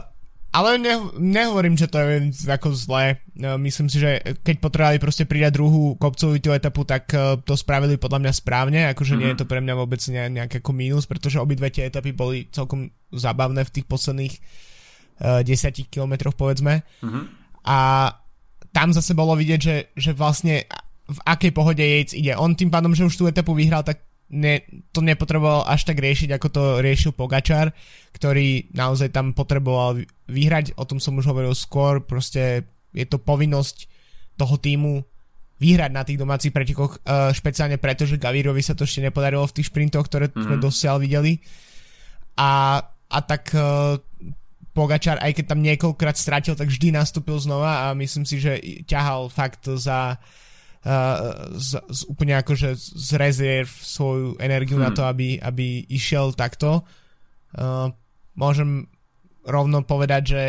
[0.54, 3.18] ale ne, nehovorím, že to je ako zlé.
[3.34, 7.10] No, myslím si, že keď potrebovali proste pridať druhú kopcovú tú etapu, tak
[7.42, 8.80] to spravili podľa mňa správne.
[8.94, 9.18] Akože mm-hmm.
[9.18, 9.40] nie je mhm.
[9.42, 13.66] to pre mňa vôbec ne, nejaké ako mínus, pretože obidve tie etapy boli celkom zábavné
[13.66, 14.34] v tých posledných
[15.26, 16.86] uh, 10 kilometroch povedzme.
[17.02, 17.24] Mm-hmm.
[17.66, 17.78] A
[18.70, 20.70] tam zase bolo vidieť, že, že vlastne
[21.04, 22.32] v akej pohode Yates ide.
[22.38, 26.32] On tým pádom, že už tú etapu vyhral, tak ne, to nepotreboval až tak riešiť,
[26.32, 27.74] ako to riešil Pogačar,
[28.16, 33.90] ktorý naozaj tam potreboval vyhrať, o tom som už hovoril skôr, proste je to povinnosť
[34.38, 35.02] toho týmu
[35.58, 39.54] vyhrať na tých domácich pretekoch, uh, špeciálne preto, že Gavirovi sa to ešte nepodarilo v
[39.60, 40.44] tých šprintoch, ktoré mm-hmm.
[40.44, 41.38] sme dosiaľ videli.
[42.34, 43.94] A, a tak uh,
[44.74, 48.58] Pogačar, aj keď tam niekoľkrát stratil, tak vždy nastúpil znova a myslím si, že
[48.90, 50.18] ťahal fakt za
[51.56, 54.84] z, z úplne akože z rezerv svoju energiu hmm.
[54.84, 56.84] na to, aby, aby išiel takto.
[57.56, 57.88] Uh,
[58.36, 58.84] môžem
[59.48, 60.42] rovno povedať, že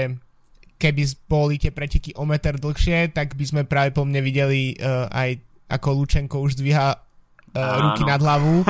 [0.75, 5.07] keby boli tie preteky o meter dlhšie, tak by sme práve po mne videli uh,
[5.07, 5.39] aj
[5.71, 8.67] ako Lučenko už dvíha uh, ruky nad hlavu.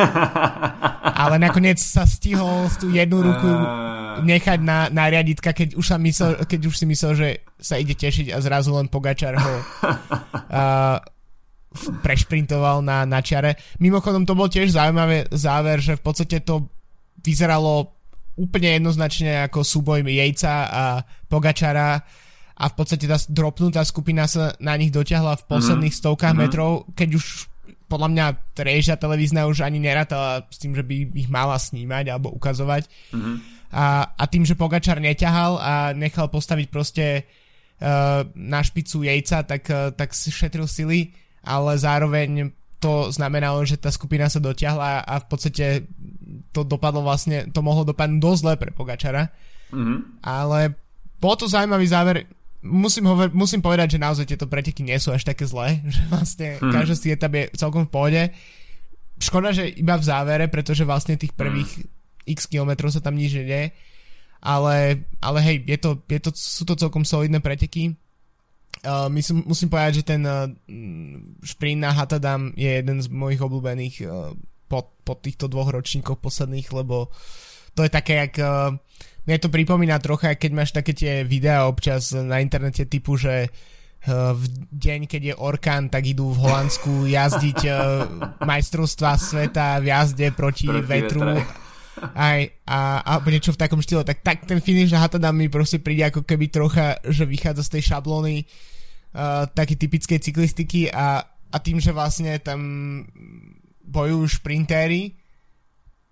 [1.25, 3.49] Ale nakoniec sa stihol tú jednu ruku
[4.21, 7.97] nechať na, na riaditka, keď už, sa myslel, keď už si myslel, že sa ide
[7.97, 11.01] tešiť a zrazu len Pogačar ho uh,
[11.75, 13.59] prešprintoval na, na čiare.
[13.83, 16.71] Mimochodom to bol tiež zaujímavý záver, že v podstate to
[17.21, 17.95] vyzeralo
[18.35, 20.83] úplne jednoznačne ako súboj Jejca a
[21.27, 22.03] Pogačara
[22.55, 26.07] a v podstate tá dropnutá skupina sa na nich dotiahla v posledných mm-hmm.
[26.07, 26.51] stovkách mm-hmm.
[26.51, 27.25] metrov, keď už
[27.85, 28.25] podľa mňa
[28.57, 32.87] trežia televízna už ani nerátala s tým, že by ich mala snímať alebo ukazovať.
[33.13, 33.35] Mm-hmm.
[33.75, 39.63] A, a tým, že Pogačar neťahal a nechal postaviť proste uh, na špicu Jejca, tak,
[39.67, 41.11] uh, tak si šetril sily
[41.45, 45.65] ale zároveň to znamenalo, že tá skupina sa dotiahla a v podstate
[46.51, 49.31] to dopadlo vlastne, to mohlo dopadnúť dosť zle pre Pogačara.
[49.71, 50.21] Mm-hmm.
[50.21, 50.75] Ale
[51.17, 52.15] bol to zaujímavý záver.
[52.65, 56.47] Musím, hovor, musím povedať, že naozaj tieto preteky nie sú až také zlé, že vlastne
[56.59, 56.73] mm-hmm.
[56.73, 58.21] každá z etap je celkom v pohode.
[59.15, 62.35] Škoda, že iba v závere, pretože vlastne tých prvých mm.
[62.35, 63.71] x kilometrov sa tam nič nedie.
[64.45, 67.97] Ale, ale hej, je to, je to, sú to celkom solidné preteky.
[68.83, 70.45] Uh, myslím, musím povedať, že ten uh,
[71.41, 74.35] šprint na Hatadam je jeden z mojich obľúbených uh,
[74.67, 77.09] po, po týchto dvoch ročníkoch posledných, lebo
[77.73, 78.75] to je také, jak uh,
[79.25, 84.37] mne to pripomína trocha, keď máš také tie videá občas na internete typu, že uh,
[84.37, 87.77] v deň, keď je orkán, tak idú v Holandsku jazdiť uh,
[88.45, 91.25] majstrovstva sveta v jazde proti, proti vetru.
[91.41, 91.64] Vetre
[92.01, 95.79] aj, a, alebo niečo v takom štýle, tak, tak ten finish na Hatada mi proste
[95.79, 101.57] príde ako keby trocha, že vychádza z tej šablóny uh, také typickej cyklistiky a, a
[101.63, 102.59] tým, že vlastne tam
[103.85, 105.15] bojujú šprintéry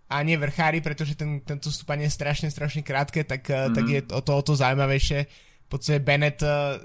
[0.08, 3.74] a nie vrchári, pretože ten, tento stúpanie je strašne, strašne krátke, tak, mm-hmm.
[3.76, 5.20] tak je o to, o to zaujímavejšie.
[5.64, 6.78] V podstate Bennett, uh,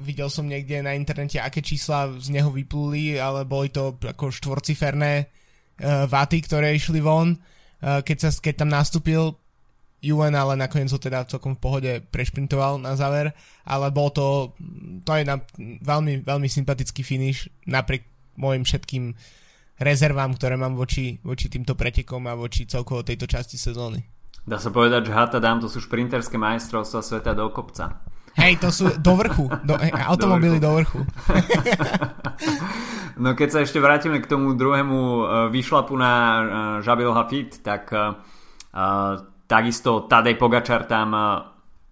[0.00, 5.26] videl som niekde na internete, aké čísla z neho vypluli, ale boli to ako štvorciferné
[5.26, 7.36] uh, vaty, ktoré išli von
[7.86, 9.38] keď, sa, keď tam nastúpil
[10.04, 13.32] UN, ale nakoniec ho teda celkom v pohode prešprintoval na záver,
[13.64, 14.52] ale bol to,
[15.02, 15.40] to je na,
[15.82, 18.04] veľmi, veľmi sympatický finish napriek
[18.36, 19.16] môjim všetkým
[19.80, 24.04] rezervám, ktoré mám voči, voči týmto pretekom a voči celkovo tejto časti sezóny.
[24.46, 27.98] Dá sa povedať, že Hata dám, to sú šprinterské majstrovstvá sveta do kopca.
[28.36, 29.48] Hej, to sú do vrchu.
[29.64, 31.00] Do, automobily do vrchu.
[31.00, 31.60] Do vrchu.
[33.22, 36.42] no keď sa ešte vrátime k tomu druhému uh, vyšlapu na uh,
[36.84, 38.12] Žabil Hafid, tak uh,
[39.48, 41.16] takisto Tadej Pogačar tam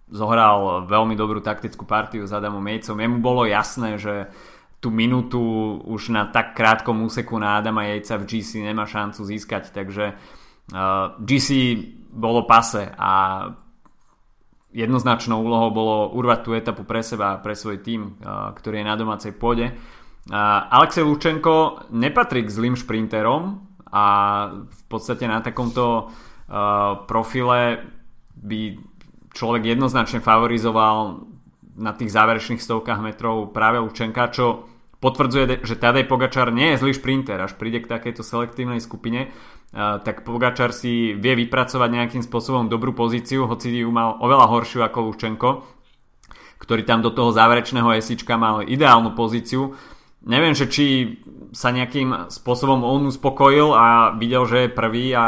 [0.05, 2.93] zohral veľmi dobrú taktickú partiu s Adamom Mejcom.
[2.93, 4.29] Jemu bolo jasné, že
[4.77, 5.41] tú minútu
[5.81, 11.17] už na tak krátkom úseku na Adama Jejca v GC nemá šancu získať, takže uh,
[11.25, 11.49] GC
[12.13, 13.43] bolo pase a
[14.75, 18.19] jednoznačnou úlohou bolo urvať tú etapu pre seba a pre svoj tým,
[18.59, 19.71] ktorý je na domácej pôde.
[20.67, 24.05] Alexej Lučenko nepatrí k zlým šprinterom a
[24.59, 26.11] v podstate na takomto
[27.07, 27.87] profile
[28.35, 28.75] by
[29.31, 31.23] človek jednoznačne favorizoval
[31.79, 36.93] na tých záverečných stovkách metrov práve Lučenka, čo potvrdzuje, že Tadej Pogačar nie je zlý
[36.95, 39.33] šprinter, až príde k takejto selektívnej skupine
[39.75, 45.11] tak Pogačar si vie vypracovať nejakým spôsobom dobrú pozíciu, hoci ju mal oveľa horšiu ako
[45.11, 45.49] Lučenko,
[46.63, 49.75] ktorý tam do toho záverečného esička mal ideálnu pozíciu.
[50.25, 50.85] Neviem, že či
[51.51, 55.25] sa nejakým spôsobom on uspokojil a videl, že je prvý a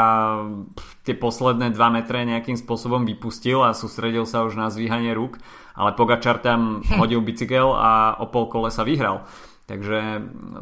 [1.04, 5.38] tie posledné 2 metre nejakým spôsobom vypustil a sústredil sa už na zvíhanie rúk,
[5.76, 9.28] ale Pogačar tam hodil bicykel a o pol kole sa vyhral.
[9.68, 10.00] Takže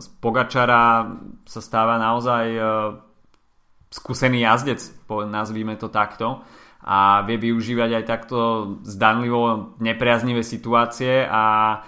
[0.03, 1.15] z Pogačara
[1.47, 2.59] sa stáva naozaj
[3.95, 6.43] skúsený jazdec, nazvíme to takto.
[6.83, 8.39] a vie využívať aj takto
[8.83, 11.79] zdanlivo nepriaznivé situácie a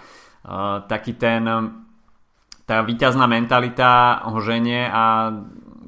[0.87, 1.43] taký ten
[2.69, 5.33] tá víťazná mentalita ho ženie a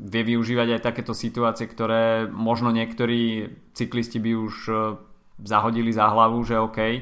[0.01, 4.73] vie využívať aj takéto situácie, ktoré možno niektorí cyklisti by už e,
[5.45, 6.93] zahodili za hlavu, že OK, e,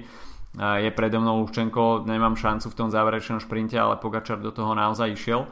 [0.56, 5.12] je predo mnou Lučenko, nemám šancu v tom záverečnom šprinte, ale Pogačar do toho naozaj
[5.12, 5.44] išiel.
[5.44, 5.48] E,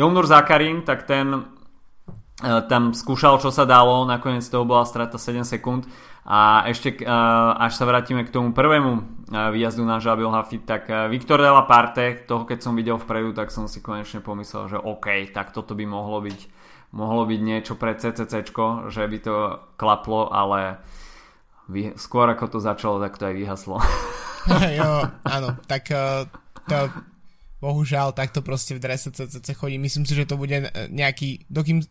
[0.00, 1.46] Ilnur Zakarin, tak ten
[2.40, 5.84] tam skúšal, čo sa dalo, nakoniec toho bola strata 7 sekúnd
[6.24, 7.00] a ešte
[7.56, 12.48] až sa vrátime k tomu prvému výjazdu na Žabil Hafid, tak Viktor Della Parte, toho
[12.48, 16.24] keď som videl vpredu, tak som si konečne pomyslel, že OK, tak toto by mohlo
[16.24, 16.40] byť,
[16.96, 18.32] mohlo byť niečo pre CCC,
[18.88, 19.34] že by to
[19.76, 20.80] klaplo, ale
[21.96, 23.76] skôr ako to začalo, tak to aj vyhaslo.
[24.78, 24.90] jo,
[25.36, 25.90] áno, tak
[26.66, 26.76] to
[27.60, 29.76] bohužiaľ takto proste v drese CCC chodí.
[29.76, 30.54] Myslím si, že to bude
[30.88, 31.84] nejaký, dokým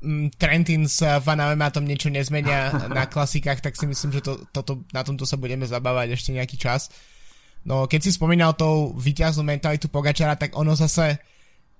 [0.00, 4.88] Mm, Trentin s Van Avematom niečo nezmenia na klasikách, tak si myslím, že to, toto,
[4.96, 6.88] na tomto sa budeme zabávať ešte nejaký čas.
[7.68, 11.20] No keď si spomínal tou vyťaznú mentalitu Pogačara, tak ono zase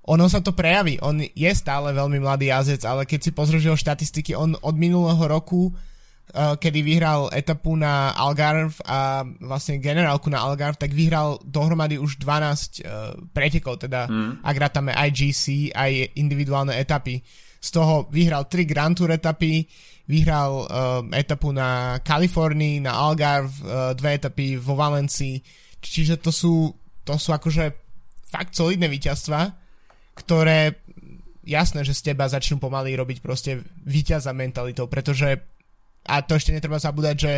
[0.05, 1.01] ono sa to prejaví.
[1.01, 5.21] On je stále veľmi mladý jazdec, ale keď si pozrieš jeho štatistiky, on od minulého
[5.25, 5.90] roku, uh,
[6.35, 12.87] kedy vyhral etapu na Algarve a vlastne generálku na Algarve, tak vyhral dohromady už 12
[12.87, 14.47] uh, pretekov, teda mm.
[14.47, 17.19] ak rátame aj GC, aj individuálne etapy.
[17.61, 19.67] Z toho vyhral 3 Grand Tour etapy,
[20.07, 25.43] vyhral uh, etapu na Kalifornii, na Algarve, uh, dve etapy vo Valencii.
[25.83, 26.71] Čiže to sú,
[27.03, 27.75] to sú akože
[28.31, 29.51] fakt solidné víťazstva,
[30.15, 30.79] ktoré
[31.45, 35.60] jasné, že z teba začnú pomaly robiť proste víťaza mentalitou, pretože
[36.07, 37.33] a to ešte netreba zabúdať, že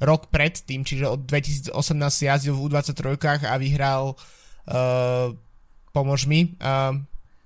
[0.00, 1.72] rok pred tým, čiže od 2018
[2.28, 3.16] jazdil v U23
[3.48, 5.32] a vyhral uh,
[5.96, 6.92] pomož mi, uh,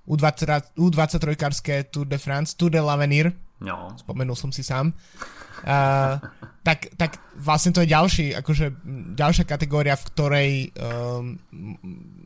[0.03, 3.31] u23, U23 Tour de France, Tour de l'Avenir,
[3.63, 3.95] no.
[3.95, 6.19] spomenul som si sám, uh,
[6.59, 8.83] tak, tak vlastne to je ďalší, akože
[9.15, 11.39] ďalšia kategória, v ktorej um,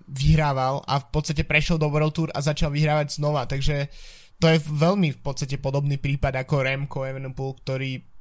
[0.09, 3.93] vyhrával a v podstate prešiel do World Tour a začal vyhrávať znova, takže
[4.41, 8.14] to je veľmi v podstate podobný prípad ako Remco Evenepoel, ktorý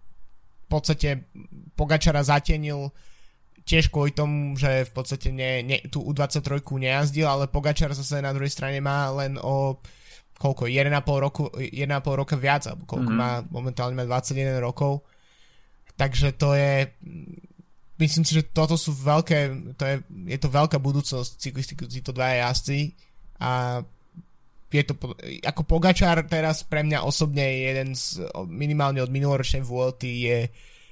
[0.64, 1.08] v podstate
[1.76, 2.88] Pogačara zatienil
[3.64, 8.32] tiež kvôli tomu, že v podstate ne, ne, tú U23 nejazdil, ale Pogačar zase na
[8.32, 9.80] druhej strane má len o
[10.34, 13.40] koľko, 1,5 roku, 1,5 roka viac, alebo koľko mm-hmm.
[13.40, 15.06] má, momentálne má 21 rokov.
[15.94, 16.90] Takže to je,
[18.02, 19.96] myslím si, že toto sú veľké, to je,
[20.26, 22.98] je to veľká budúcnosť cyklistiky, títo dva jazdci
[23.38, 23.80] a
[24.74, 24.94] je to,
[25.46, 30.38] ako Pogačar teraz pre mňa osobne je jeden z, minimálne od minuloročnej Vuelty je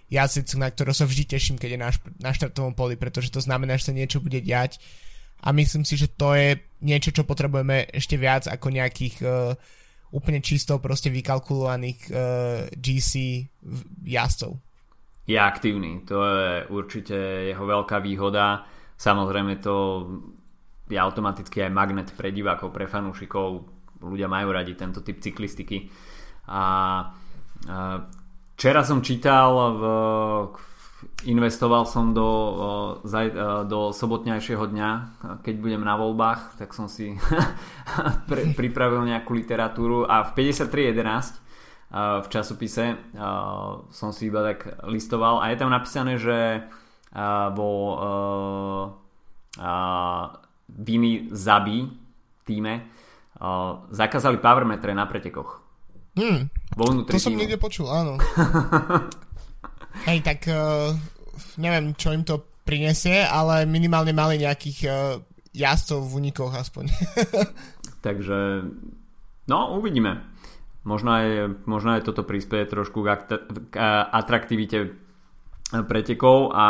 [0.06, 1.90] jazdec, na ktorého sa vždy teším, keď je na,
[2.22, 4.78] na štartovom poli, pretože to znamená, že sa niečo bude diať
[5.42, 9.58] a myslím si, že to je niečo, čo potrebujeme ešte viac ako nejakých uh,
[10.14, 13.10] úplne čisto proste vykalkulovaných uh, e, GC
[14.04, 14.60] jazdcov.
[15.24, 17.16] Je aktívny, to je určite
[17.48, 18.68] jeho veľká výhoda.
[19.00, 19.74] Samozrejme to
[20.92, 23.71] je automaticky aj magnet pre divákov, pre fanúšikov.
[24.02, 25.88] Ľudia majú radi tento typ cyklistiky.
[26.50, 26.62] A,
[28.52, 29.50] Včera som čítal,
[31.26, 32.30] investoval som do,
[33.66, 34.90] do sobotňajšieho dňa,
[35.42, 37.18] keď budem na voľbách, tak som si
[38.58, 41.42] pripravil nejakú literatúru a v 53.11
[42.22, 42.96] v časopise
[43.90, 46.62] som si iba tak listoval a je tam napísané, že
[47.58, 47.72] vo
[50.70, 51.78] Vimy Zabi
[52.46, 52.74] týme
[53.90, 55.62] zakázali powermetre na pretekoch.
[56.12, 56.52] Hmm,
[57.09, 58.20] to som niekde počul, áno.
[60.09, 60.92] Hej, tak uh,
[61.57, 65.18] neviem, čo im to prinesie, ale minimálne mali nejakých uh,
[65.57, 66.85] jazdcov v unikoch aspoň.
[68.07, 68.38] Takže,
[69.48, 70.22] no, uvidíme.
[70.83, 71.26] Možno aj,
[71.64, 73.09] možno aj toto prispieje trošku k,
[73.70, 73.74] k
[74.11, 75.01] atraktivite
[75.80, 76.66] pretekov a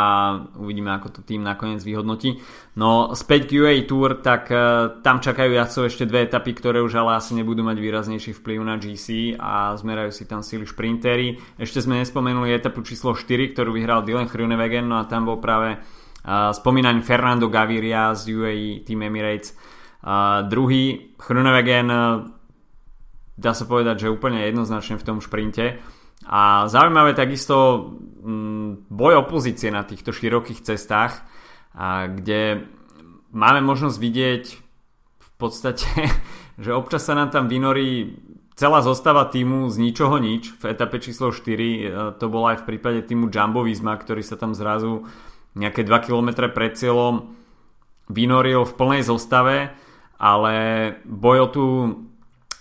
[0.55, 2.39] uvidíme, ako to tým nakoniec vyhodnotí.
[2.79, 6.95] No späť k UAE Tour, tak uh, tam čakajú jazdcov ešte dve etapy, ktoré už
[6.95, 11.35] ale asi nebudú mať výraznejší vplyv na GC a zmerajú si tam sily šprintery.
[11.59, 15.75] Ešte sme nespomenuli etapu číslo 4, ktorú vyhral Dylan Groenewegen, no a tam bol práve
[15.75, 19.51] uh, spomínaný Fernando Gaviria z UAE Team Emirates.
[19.99, 22.23] Uh, druhý Groenewegen uh,
[23.35, 25.83] dá sa povedať, že úplne jednoznačne v tom šprinte
[26.27, 27.89] a zaujímavé takisto
[28.23, 31.23] mm, boj opozície na týchto širokých cestách,
[32.09, 32.69] kde
[33.33, 34.43] máme možnosť vidieť
[35.19, 35.89] v podstate,
[36.63, 38.15] že občas sa nám tam vynorí
[38.53, 40.53] celá zostava týmu z ničoho nič.
[40.61, 41.81] V etape číslo 4 e,
[42.21, 45.09] to bolo aj v prípade týmu Jumbo Visma, ktorý sa tam zrazu
[45.57, 47.33] nejaké 2 km pred cieľom
[48.09, 49.73] vynoril v plnej zostave,
[50.21, 50.55] ale
[51.05, 51.65] boj o tú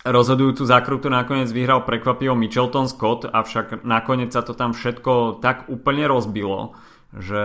[0.02, 6.10] rozhodujúcu zákrutu nakoniec vyhral prekvapivo Michelton Scott, avšak nakoniec sa to tam všetko tak úplne
[6.10, 6.74] rozbilo,
[7.14, 7.42] že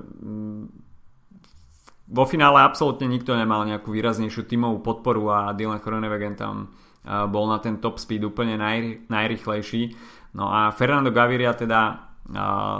[0.00, 0.62] mm,
[2.10, 6.74] vo finále absolútne nikto nemal nejakú výraznejšiu tímovú podporu a Dylan Groenewegen tam
[7.06, 9.96] bol na ten top speed úplne naj, najrychlejší.
[10.36, 12.12] No a Fernando Gaviria teda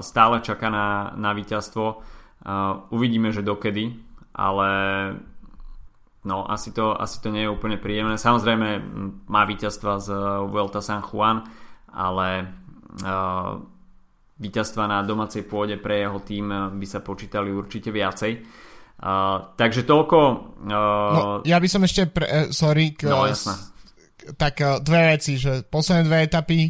[0.05, 2.05] stále čaká na, na víťazstvo.
[2.93, 3.97] Uvidíme, že dokedy,
[4.37, 4.69] ale
[6.25, 8.21] no asi to, asi to nie je úplne príjemné.
[8.21, 8.69] Samozrejme
[9.29, 10.09] má víťazstva z
[10.51, 11.45] Vuelta San Juan,
[11.91, 12.51] ale
[14.41, 18.33] víťazstva na domácej pôde pre jeho tým by sa počítali určite viacej.
[19.01, 20.19] Uh, takže toľko...
[20.61, 21.13] Uh...
[21.17, 22.05] No, ja by som ešte...
[22.05, 22.93] Pre, uh, sorry.
[22.93, 23.57] K, no, jasné.
[24.37, 26.69] Tak uh, dve veci, že posledné dve etapy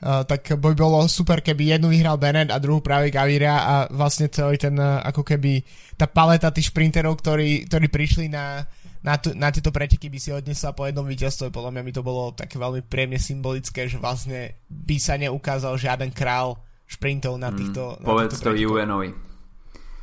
[0.00, 4.32] Uh, tak by bolo super, keby jednu vyhral Bennett a druhú práve Gaviria a vlastne
[4.32, 5.60] celý ten, uh, ako keby
[6.00, 8.64] tá paleta tých šprinterov, ktorí, ktorí prišli na,
[9.04, 11.52] na, tu, na tieto preteky by si odnesla po jednom víťazstve.
[11.52, 16.16] Podľa mňa mi to bolo také veľmi príjemne symbolické, že vlastne by sa neukázal žiaden
[16.16, 16.56] král
[16.88, 19.12] šprintov na mm, týchto mm, Povedz to Juvenovi.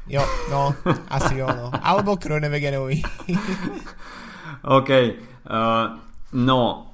[0.08, 0.72] Jo, no,
[1.12, 1.68] asi jo, no.
[1.74, 3.04] Alebo Kronevegenovi.
[4.78, 4.92] OK.
[5.44, 6.00] Uh,
[6.32, 6.87] no,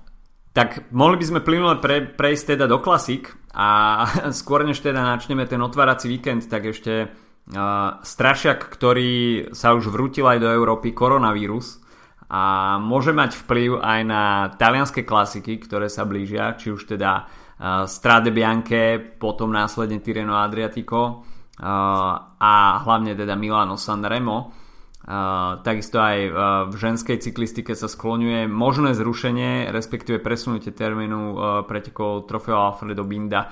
[0.53, 4.03] tak mohli by sme plynule pre, prejsť teda do klasik a
[4.39, 10.29] skôr než teda načneme ten otvárací víkend, tak ešte uh, strašiak, ktorý sa už vrútil
[10.29, 11.81] aj do Európy, koronavírus
[12.29, 14.23] a môže mať vplyv aj na
[14.55, 21.29] talianské klasiky, ktoré sa blížia, či už teda uh, Strade Bianche, potom následne Tireno Adriatico,
[21.61, 24.62] a hlavne teda Milano Sanremo.
[25.03, 26.31] Uh, takisto aj uh,
[26.71, 31.35] v ženskej cyklistike sa skloňuje možné zrušenie, respektíve presunutie termínu uh,
[31.67, 33.51] pretekov trofeo Alfredo Binda.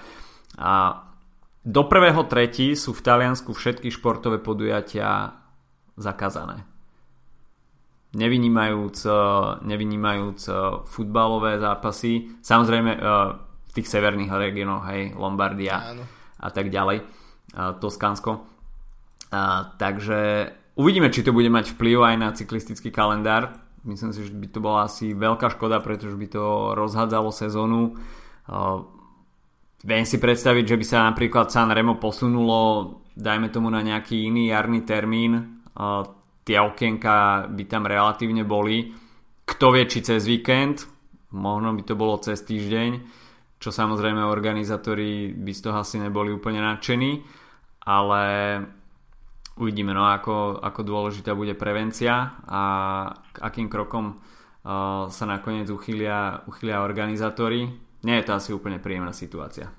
[0.55, 1.03] A
[1.67, 5.35] do prvého tretí sú v Taliansku všetky športové podujatia
[5.99, 6.63] zakázané.
[8.11, 9.07] Nevynímajúc,
[9.63, 10.39] nevynímajúc
[10.83, 12.91] futbalové zápasy, samozrejme
[13.39, 16.03] v tých severných regiónoch, hej, Lombardia Áno.
[16.43, 17.07] a tak ďalej
[17.55, 18.43] Toskánsko.
[19.79, 20.19] Takže
[20.75, 23.57] uvidíme, či to bude mať vplyv aj na cyklistický kalendár.
[23.81, 26.43] Myslím si, že by to bola asi veľká škoda, pretože by to
[26.77, 27.97] rozhádzalo sezónu.
[29.81, 34.53] Viem si predstaviť, že by sa napríklad San Remo posunulo, dajme tomu na nejaký iný
[34.53, 35.65] jarný termín.
[36.45, 38.93] Tie okienka by tam relatívne boli.
[39.41, 40.85] Kto vie, či cez víkend,
[41.33, 42.91] možno by to bolo cez týždeň,
[43.57, 47.41] čo samozrejme organizátori by z toho asi neboli úplne nadšení
[47.81, 48.23] ale
[49.57, 52.61] uvidíme, no, ako, ako dôležitá bude prevencia a
[53.31, 57.67] k akým krokom uh, sa nakoniec uchylia, uchylia organizátori.
[58.01, 59.69] Nie je to asi úplne príjemná situácia.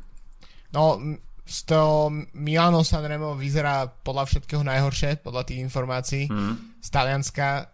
[0.72, 0.96] No,
[1.42, 6.80] z toho Milano Sanremo vyzerá podľa všetkého najhoršie, podľa tých informácií mm.
[6.80, 7.68] z Talianska,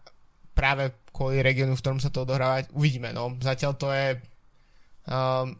[0.57, 2.65] práve kvôli regiónu, v ktorom sa to odohráva.
[2.75, 3.37] Uvidíme, no.
[3.39, 4.19] Zatiaľ to je
[5.07, 5.55] um,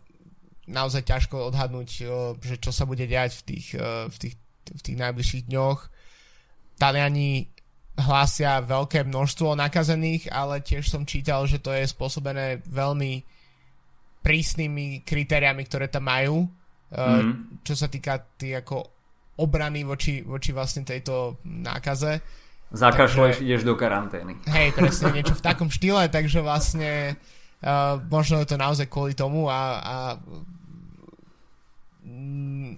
[0.67, 1.89] naozaj ťažko odhadnúť,
[2.43, 3.67] že čo sa bude diať v tých,
[4.09, 4.35] v tých
[4.75, 5.79] v tých najbližších dňoch.
[6.79, 7.45] Taliani
[7.99, 13.27] hlásia veľké množstvo nakazených, ale tiež som čítal, že to je spôsobené veľmi
[14.23, 16.47] prísnymi kritériami, ktoré tam majú,
[16.95, 17.63] mm.
[17.67, 18.77] čo sa týka tých ako
[19.39, 22.23] obrany voči, voči vlastne tejto nákaze.
[22.69, 24.37] Zakašleš, ideš do karantény.
[24.51, 27.17] Hej, presne niečo v takom štýle, takže vlastne
[27.63, 29.95] uh, možno je to naozaj kvôli tomu a, a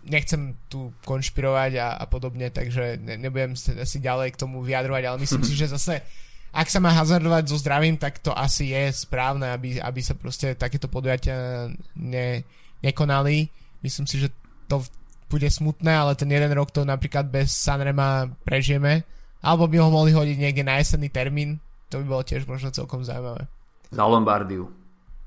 [0.06, 5.16] nechcem tu konšpirovať a, a podobne, takže ne, nebudem asi ďalej k tomu vyjadrovať, ale
[5.22, 6.02] myslím si, že zase
[6.50, 10.58] ak sa má hazardovať so zdravím, tak to asi je správne, aby, aby sa proste
[10.58, 12.42] takéto podujatia ne,
[12.82, 13.46] nekonali.
[13.86, 14.34] Myslím si, že
[14.66, 14.82] to
[15.30, 19.06] bude smutné, ale ten jeden rok to napríklad bez Sanrema prežijeme.
[19.40, 21.62] Alebo by ho mohli hodiť niekde na jesenný termín.
[21.94, 23.46] To by bolo tiež možno celkom zaujímavé.
[23.94, 24.68] Za Lombardiu.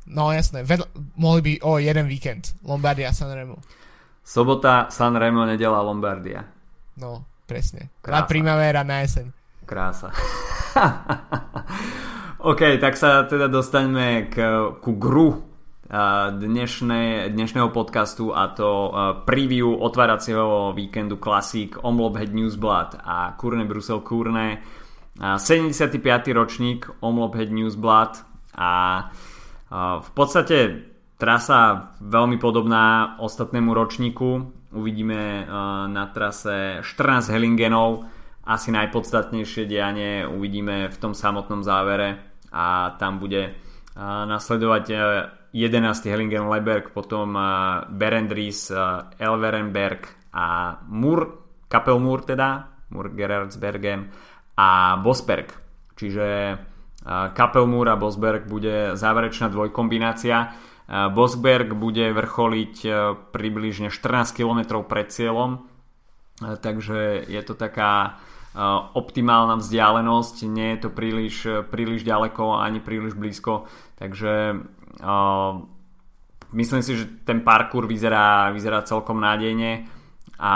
[0.04, 3.64] No jasné, Vedl- mohli by o jeden víkend Lombardia Sanremo.
[4.24, 6.48] Sobota, Sanremo, nedela, Lombardia.
[6.96, 7.92] No, presne.
[8.00, 8.16] Krása.
[8.16, 9.28] La primavera na jeseň.
[9.68, 10.16] Krása.
[12.52, 14.36] OK, tak sa teda dostaňme k,
[14.80, 15.54] ku gru
[16.34, 18.90] dnešné, dnešného podcastu a to
[19.30, 24.64] preview otváracieho víkendu Klasík Omlop Head Newsblad a Kurne Brusel Kurne
[25.20, 26.02] 75.
[26.34, 28.26] ročník Omlop Head Newsblad
[28.58, 28.72] a
[30.02, 30.58] v podstate
[31.14, 34.50] Trasa veľmi podobná ostatnému ročníku.
[34.74, 35.48] Uvidíme eh,
[35.88, 38.10] na trase 14 Hellingenov,
[38.44, 42.20] asi najpodstatnejšie dianie uvidíme v tom samotnom závere
[42.52, 44.84] a tam bude eh, nasledovať
[45.54, 45.54] 11.
[45.54, 47.38] Eh, Hellingen Leberg, potom
[47.94, 48.74] Berendries,
[49.22, 54.10] Elverenberg a Mur, Kapelmur teda, Mur Gerardsbergen
[54.58, 55.54] a Bosberg.
[55.94, 56.58] Čiže
[57.38, 60.58] Kapelmúr a Bosberg bude záverečná dvojkombinácia.
[60.90, 62.76] Bosberg bude vrcholiť
[63.32, 65.64] približne 14 km pred cieľom,
[66.40, 68.20] takže je to taká
[68.94, 71.36] optimálna vzdialenosť, nie je to príliš,
[71.72, 73.66] príliš ďaleko ani príliš blízko,
[73.98, 74.60] takže
[76.54, 79.90] myslím si, že ten parkour vyzerá, vyzerá celkom nádejne
[80.38, 80.56] a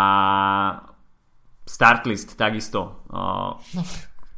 [1.66, 3.02] startlist takisto.
[3.10, 3.58] No.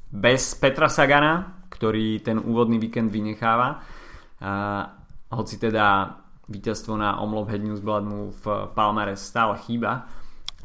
[0.10, 3.84] Bez Petra Sagana, ktorý ten úvodný víkend vynecháva,
[5.30, 6.18] hoci teda
[6.50, 10.10] víťazstvo na Omlop Head Newsblad mu v Palmare stále chýba,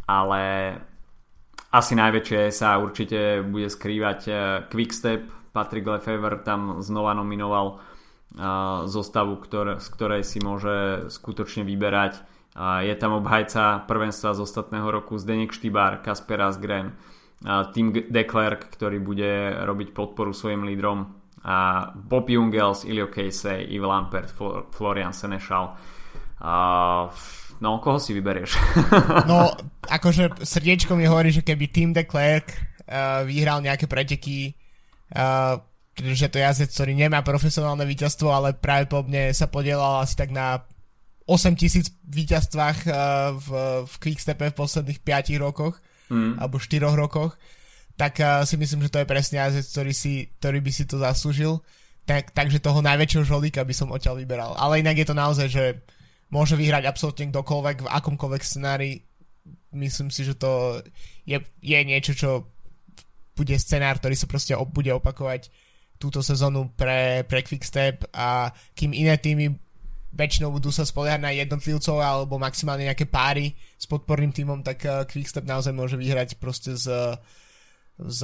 [0.09, 0.75] ale
[1.75, 4.33] asi najväčšie sa určite bude skrývať e,
[4.73, 7.79] Quickstep, Patrick Lefevre tam znova nominoval
[8.87, 12.19] zostavu, ktor- z ktorej si môže skutočne vyberať.
[12.83, 16.95] Je tam obhajca prvenstva z ostatného roku Zdenek Štýbar, Kasper Asgren,
[17.75, 24.33] Tim Declerc, ktorý bude robiť podporu svojim lídrom a Bob Jungels, Ilio Casey, Yves Lampert,
[24.73, 25.77] Florian Senešal.
[26.41, 27.13] Uh,
[27.61, 28.57] no, koho si vyberieš?
[29.31, 29.53] no,
[29.85, 32.49] akože srdiečko mi hovorí, že keby Tim de Klerk
[32.89, 34.57] uh, vyhral nejaké preteky,
[35.13, 35.61] uh,
[35.93, 40.33] pretože to jazdec, ktorý nemá profesionálne víťazstvo, ale práve po mne sa podielal asi tak
[40.33, 40.65] na
[41.29, 42.97] 8000 víťazstvách uh,
[43.37, 43.49] v,
[43.85, 45.77] v Quickstepe v posledných 5 rokoch,
[46.09, 46.41] mm.
[46.41, 47.37] alebo 4 rokoch
[47.95, 50.97] tak uh, si myslím, že to je presne jazdec, ktorý, si, ktorý by si to
[50.99, 51.63] zaslúžil.
[52.05, 54.53] Tak, takže toho najväčšieho žolíka by som odtiaľ vyberal.
[54.61, 55.65] Ale inak je to naozaj, že
[56.29, 59.07] môže vyhrať absolútne kdokoľvek v akomkoľvek scenári.
[59.73, 60.83] Myslím si, že to
[61.25, 62.31] je, je niečo, čo
[63.35, 65.49] bude scenár, ktorý sa proste bude opakovať
[65.99, 69.55] túto sezónu pre, pre Quickstep a kým iné týmy
[70.15, 75.03] väčšinou budú sa spoliehať na jednotlivcov alebo maximálne nejaké páry s podporným týmom, tak uh,
[75.07, 77.19] Quickstep naozaj môže vyhrať proste uh,
[77.95, 78.21] s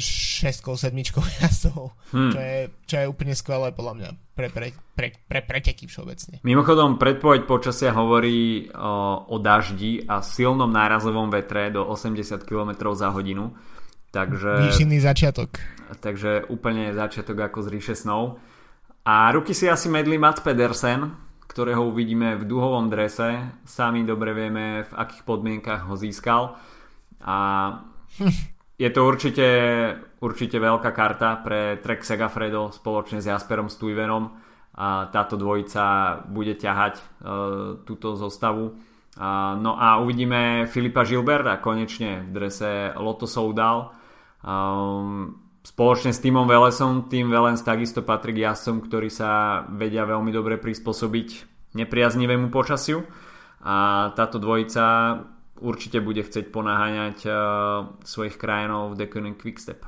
[0.00, 2.32] šestkou, sedmičkou jazdov, hmm.
[2.32, 6.40] čo, je, čo je úplne skvelé podľa mňa pre, pre, pre, pre preteky všeobecne.
[6.40, 13.12] Mimochodom, predpoveď počasia hovorí o, o daždi a silnom nárazovom vetre do 80 km za
[13.12, 13.52] hodinu.
[14.16, 15.60] Takže, Výšinný začiatok.
[16.00, 18.40] Takže úplne začiatok ako z ríše snov.
[19.04, 21.12] A ruky si asi medli Mats Pedersen,
[21.46, 23.60] ktorého uvidíme v duhovom drese.
[23.68, 26.56] Sami dobre vieme, v akých podmienkach ho získal.
[27.22, 27.36] A
[28.76, 29.48] je to určite,
[30.20, 34.36] určite veľká karta pre Trek Segafredo spoločne s Jasperom Stuyvenom
[34.76, 35.84] a táto dvojica
[36.28, 37.04] bude ťahať uh,
[37.88, 38.76] túto zostavu.
[39.16, 43.96] Uh, no a uvidíme Filipa Gilberta konečne v drese Lotto Soudal.
[44.44, 50.28] Um, spoločne s týmom Velesom, tým Velens takisto patrí k jazdcom, ktorí sa vedia veľmi
[50.28, 51.28] dobre prispôsobiť
[51.72, 53.00] nepriaznivému počasiu.
[53.64, 54.84] A táto dvojica
[55.60, 57.34] určite bude chcieť ponáhaňať uh,
[58.04, 59.84] svojich krajinov v Deceuninck Quickstep.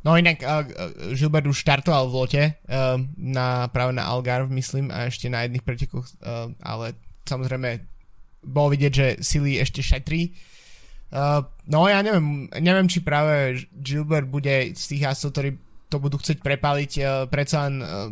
[0.00, 0.64] No inak uh,
[1.12, 5.66] Gilbert už štartoval v lote uh, na, práve na Algarve myslím a ešte na jedných
[5.66, 6.96] pretekoch, uh, ale
[7.28, 7.84] samozrejme
[8.40, 10.32] bolo vidieť, že sily ešte šetrí.
[11.10, 15.50] Uh, no ja neviem, neviem, či práve Gilbert bude z tých jazdcov, ktorí
[15.90, 16.92] to budú chcieť prepaliť.
[17.02, 18.08] Uh, predsa len uh,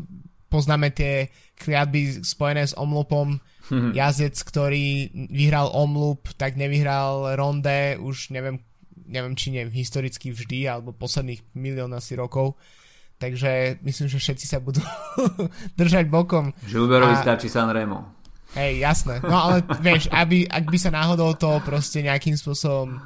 [0.53, 3.93] poznáme tie kliatby spojené s omlopom Mm-hmm.
[3.93, 8.65] Jazdec, ktorý vyhral Omloop, tak nevyhral Ronde už neviem,
[9.05, 12.57] neviem či neviem, historicky vždy, alebo posledných milión asi rokov.
[13.19, 14.81] Takže myslím, že všetci sa budú
[15.81, 16.55] držať bokom.
[16.65, 17.23] Žilberovi a...
[17.23, 18.15] stačí Sanremo.
[18.57, 19.21] Hej, jasné.
[19.21, 22.97] No ale vieš, aby, ak by sa náhodou to proste nejakým spôsobom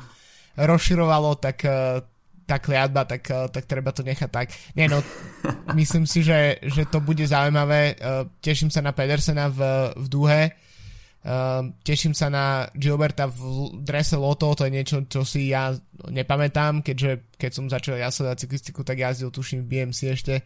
[0.54, 1.98] rozširovalo, tak uh,
[2.46, 4.50] tá kliatba, tak, uh, tak treba to nechať tak.
[4.74, 5.00] Nie no,
[5.78, 7.96] myslím si, že, že to bude zaujímavé.
[7.96, 9.60] Uh, teším sa na Pedersena v,
[9.96, 10.40] v dúhe.
[11.22, 15.70] Uh, teším sa na Gilberta v drese Loto, to je niečo, čo si ja
[16.10, 20.42] nepamätám, keďže keď som začal ja sledovať cyklistiku, tak jazdil tuším v BMC ešte.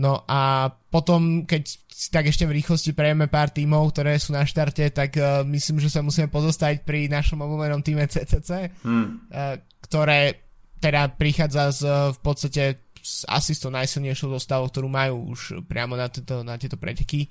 [0.00, 4.48] No a potom, keď si tak ešte v rýchlosti prejeme pár tímov, ktoré sú na
[4.48, 9.28] štarte, tak uh, myslím, že sa musíme pozostaviť pri našom obľúbenom týme CCC, hmm.
[9.28, 10.48] uh, ktoré
[10.80, 11.82] teda prichádza z,
[12.16, 12.62] v podstate
[13.00, 17.28] s asi s to najsilnejšou zostavou, ktorú majú už priamo na, tieto, na tieto preteky.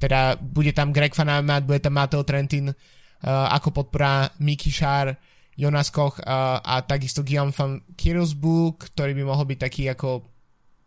[0.00, 2.76] Teda bude tam Greg Van Amat, bude tam Mateo Trentin uh,
[3.52, 5.12] ako podpora Mickey Šár,
[5.56, 10.24] Jonas Koch uh, a takisto Guillaume van Kirosbu, ktorý by mohol byť taký ako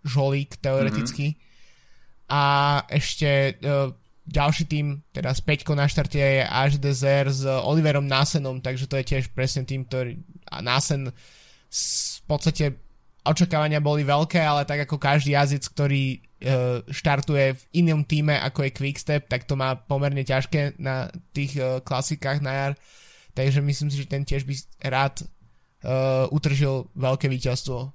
[0.02, 1.34] žolík teoreticky.
[1.34, 2.32] Mm-hmm.
[2.34, 2.44] A
[2.89, 3.94] ešte uh,
[4.26, 8.98] ďalší tým, teda s Peťkou na štarte je Až Desert s Oliverom Násenom, takže to
[8.98, 10.18] je tiež presne tým, ktorý
[10.50, 11.14] a Násen
[11.74, 12.78] v podstate
[13.26, 18.68] očakávania boli veľké, ale tak ako každý jazdec, ktorý uh, štartuje v inom týme ako
[18.68, 22.74] je Quickstep, tak to má pomerne ťažké na tých uh, klasikách na jar.
[23.34, 24.54] Takže myslím si, že ten tiež by
[24.86, 27.90] rád uh, utržil veľké víťazstvo.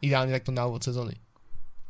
[0.00, 1.18] Ideálne takto na úvod sezóny.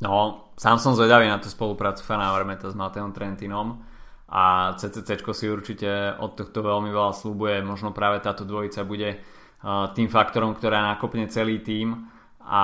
[0.00, 3.84] No, sám som zvedavý na tú spoluprácu Fana Vermeta s Mateom Trentinom
[4.32, 7.60] a CCC si určite od tohto veľmi veľa slúbuje.
[7.60, 9.20] Možno práve táto dvojica bude
[9.92, 12.08] tým faktorom, ktorá nakopne celý tým
[12.40, 12.62] a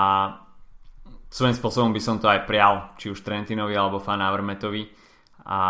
[1.29, 4.25] svojím spôsobom by som to aj prial, či už Trentinovi alebo Fan
[5.47, 5.61] a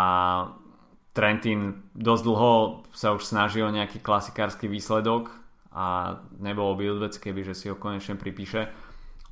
[1.11, 2.53] Trentin dosť dlho
[2.93, 5.33] sa už snaží o nejaký klasikársky výsledok
[5.73, 8.69] a nebolo by odvec, keby že si ho konečne pripíše.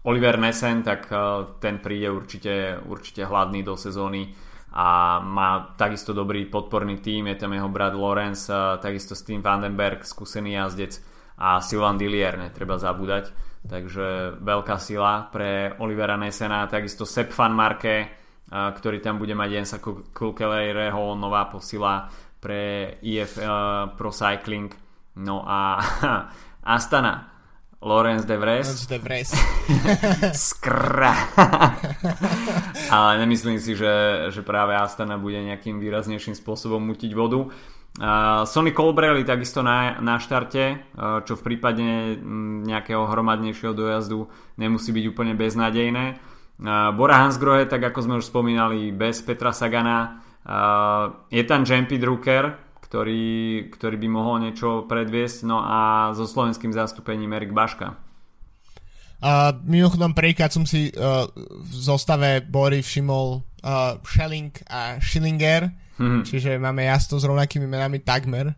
[0.06, 1.18] Oliver Nesen, tak eh,
[1.62, 4.34] ten príde určite, určite hladný do sezóny
[4.76, 10.06] a má takisto dobrý podporný tým, je tam jeho brat Lorenz, eh, takisto Steve Vandenberg,
[10.06, 13.32] skúsený jazdec a Silvan Dillier, netreba zabúdať.
[13.66, 18.14] Takže veľká sila pre Olivera Nesena, takisto Sepp Van Marke,
[18.52, 19.78] ktorý tam bude mať Jensa
[20.14, 22.06] Kulkelereho, nová posila
[22.38, 23.42] pre IF
[23.98, 24.70] Pro Cycling.
[25.18, 25.82] No a
[26.78, 27.36] Astana,
[27.86, 28.66] Lorenz de Vres.
[28.66, 29.30] Lorenz de Vres.
[30.50, 31.14] Skra.
[32.96, 37.46] Ale nemyslím si, že, že práve Astana bude nejakým výraznejším spôsobom mutiť vodu.
[38.44, 40.64] Sonny Colbrelli takisto na, na štarte,
[40.96, 42.20] uh, čo v prípade
[42.68, 44.28] nejakého hromadnejšieho dojazdu
[44.60, 46.06] nemusí byť úplne beznádejné.
[46.60, 50.20] Uh, Bora Hansgrohe, tak ako sme už spomínali, bez Petra Sagana.
[50.44, 52.52] Uh, je tam Jampi Drucker,
[52.84, 55.48] ktorý, ktorý by mohol niečo predviesť.
[55.48, 57.96] No a so slovenským zastúpením Erik Baška.
[59.24, 66.22] Uh, mimochodom prvýkrát som si uh, v zostave Bory všimol uh, Schelling a Schillinger, mm-hmm.
[66.28, 68.56] čiže máme jasno s rovnakými menami takmer.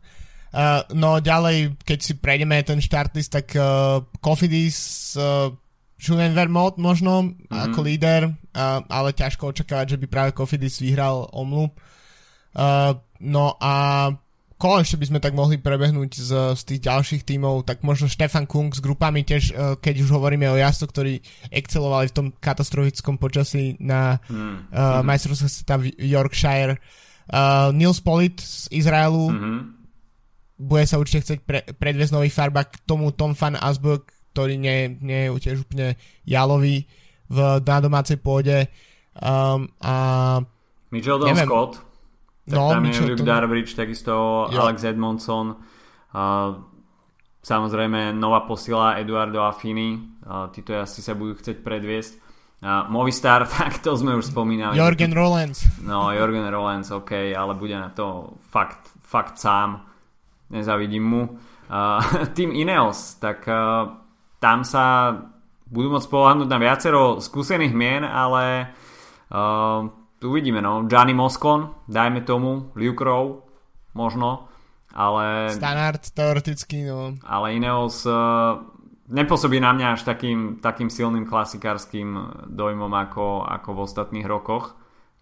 [0.47, 5.51] Uh, no ďalej, keď si prejdeme ten list, tak uh, Kofidis, uh,
[5.99, 7.51] Julian Vermont možno mm-hmm.
[7.51, 11.69] ako líder, uh, ale ťažko očakávať, že by práve Kofidis vyhral omlu.
[12.57, 14.07] Uh, no a
[14.57, 18.49] koho ešte by sme tak mohli prebehnúť z, z tých ďalších tímov, tak možno Stefan
[18.49, 21.21] Kung s grupami tiež, keď už hovoríme o jazdo, ktorí
[21.53, 24.73] excelovali v tom katastrofickom počasí na mm.
[24.73, 26.73] uh, majstrovstve sveta v Yorkshire.
[26.73, 27.07] Uh,
[27.75, 29.59] Nils Polit z Izraelu mm-hmm.
[30.63, 34.95] bude sa určite chcieť pre, predviesť nový farba k tomu Tom Fan Asburg, ktorý nie,
[35.03, 36.88] nie je tiež úplne jalový
[37.28, 38.71] v, na domácej pôde.
[39.17, 40.39] Um, a
[40.93, 41.88] Mitchell Don Scott
[42.47, 43.28] tak no, tam je Luke to...
[43.28, 44.55] Darbridge, takisto jo.
[44.55, 45.59] Alex Edmondson.
[46.15, 46.63] Uh,
[47.43, 49.99] samozrejme nová posila Eduardo Affini.
[50.23, 52.26] Uh, títo asi sa budú chcieť predviesť.
[52.58, 54.74] Uh, Movistar, tak to sme už spomínali.
[54.74, 55.62] Jorgen Rollens.
[55.86, 59.86] No, Jorgen Rollens, ok, ale bude na to fakt, fakt sám.
[60.49, 61.22] Nezavidím mu.
[61.70, 62.01] Uh,
[62.38, 63.93] tým Ineos, tak uh,
[64.41, 65.14] tam sa
[65.70, 68.74] budú môcť pohľadnúť na viacero skúsených mien, ale
[69.30, 69.86] uh,
[70.24, 70.88] uvidíme, no.
[70.89, 73.43] Gianni Moscon, dajme tomu, Luke Rowe,
[73.93, 74.47] možno,
[74.95, 75.53] ale...
[75.53, 77.20] Standard, teoreticky, no.
[77.22, 78.64] Ale Ineos uh,
[79.08, 84.76] nepôsobí na mňa až takým, takým silným klasikárským dojmom ako, ako v ostatných rokoch.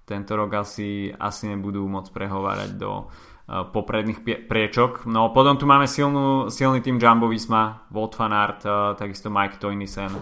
[0.06, 5.10] Tento rok asi, asi nebudú môcť prehovárať do uh, popredných pie- priečok.
[5.10, 9.58] No potom tu máme silnú, silný tým Jumbo Visma, Wout van Aert, uh, takisto Mike
[9.58, 10.14] Toynisen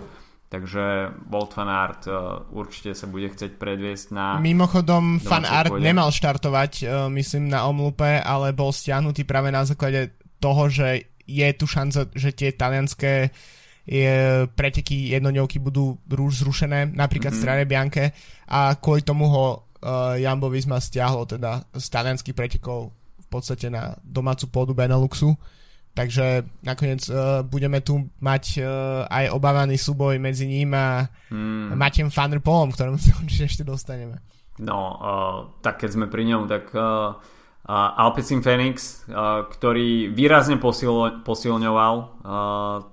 [0.53, 4.37] Takže Bolt Fan Art uh, určite sa bude chcieť predviesť na...
[4.37, 5.81] Mimochodom, Fan Art pôjde.
[5.81, 11.47] nemal štartovať, uh, myslím, na Omlupe, ale bol stiahnutý práve na základe toho, že je
[11.55, 13.31] tu šanca, že tie talianské
[13.83, 17.43] je, preteky jednodňovky budú už zrušené, napríklad mm-hmm.
[17.43, 18.15] strane Bianke
[18.47, 19.45] a kvôli tomu ho
[19.83, 25.35] uh, Jambo Visma stiahlo teda z talianských pretekov v podstate na domácu pôdu Beneluxu.
[25.93, 31.77] Takže nakoniec uh, budeme tu mať uh, aj obávaný súboj medzi ním a hmm.
[31.77, 33.13] Matiem Van der Polom, ktorom sa
[33.45, 34.17] ešte dostaneme.
[34.57, 37.13] No, uh, tak keď sme pri ňom, tak uh,
[37.71, 42.07] Alpecin Phoenix, uh, ktorý výrazne posil, posilňoval uh,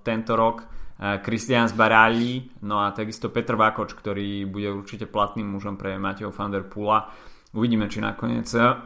[0.06, 5.96] tento rok, Christian Zbarali, no a takisto Petr Vakoč, ktorý bude určite platným mužom pre
[5.96, 7.08] Mateo van der Pula.
[7.56, 8.44] Uvidíme, či nakoniec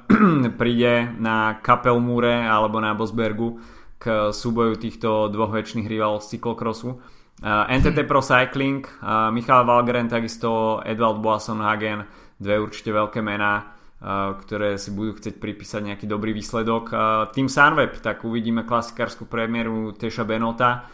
[0.60, 3.58] príde na Kapelmúre alebo na Bosbergu
[3.98, 7.02] k súboju týchto dvoch väčšných rivalov z cyklokrosu.
[7.42, 8.86] NTT Pro Cycling,
[9.34, 12.06] Michal Valgren, takisto Edvald Boasson-Hagen,
[12.38, 13.74] dve určite veľké mená,
[14.04, 16.92] ktoré si budú chcieť pripísať nejaký dobrý výsledok.
[17.32, 20.84] Team Sunweb, tak uvidíme klasikárskú premiéru Teša Benota.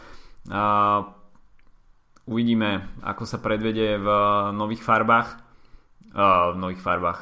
[2.23, 4.07] Uvidíme, ako sa predvedie v
[4.55, 5.43] nových farbách.
[6.15, 7.19] V nových farbách.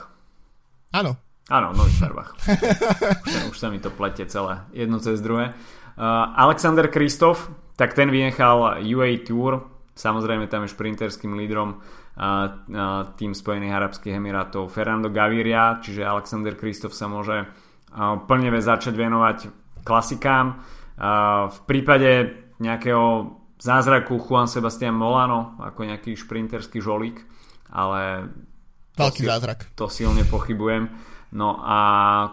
[0.94, 1.18] Áno.
[1.50, 2.32] Áno, v nových farbách.
[3.50, 5.58] už, sa mi to plete celé, jedno cez druhé.
[5.98, 9.66] Uh, Alexander Kristof, tak ten vynechal UA Tour,
[9.98, 11.82] samozrejme tam je šprinterským lídrom
[13.16, 17.48] tým Spojených Arabských Emirátov Fernando Gaviria, čiže Alexander Kristof sa môže
[18.28, 19.38] plne začať venovať
[19.88, 20.60] klasikám.
[21.48, 27.24] V prípade nejakého zázraku Juan Sebastian Molano ako nejaký šprinterský žolík
[27.72, 28.30] ale
[28.98, 29.60] Veľký zázrak.
[29.80, 30.92] To silne pochybujem.
[31.32, 31.80] No a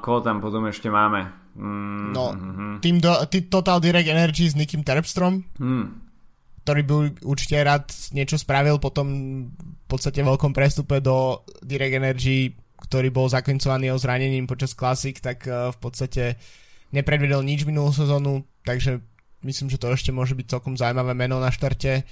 [0.03, 1.30] koho tam potom ešte máme?
[1.55, 2.72] Mm, no, mm-hmm.
[2.82, 6.05] tým, do, tým Total Direct Energy s Nikim Terpstrom, mm.
[6.66, 9.06] Ktorý by určite rád niečo spravil potom
[9.54, 12.58] v podstate veľkom prestupe do Direct Energy,
[12.90, 16.34] ktorý bol zakoncovaný o zranením počas Classic, tak uh, v podstate
[16.90, 18.98] nepredvedel nič minulú sezónu, takže
[19.46, 22.02] myslím, že to ešte môže byť celkom zaujímavé meno na štarte.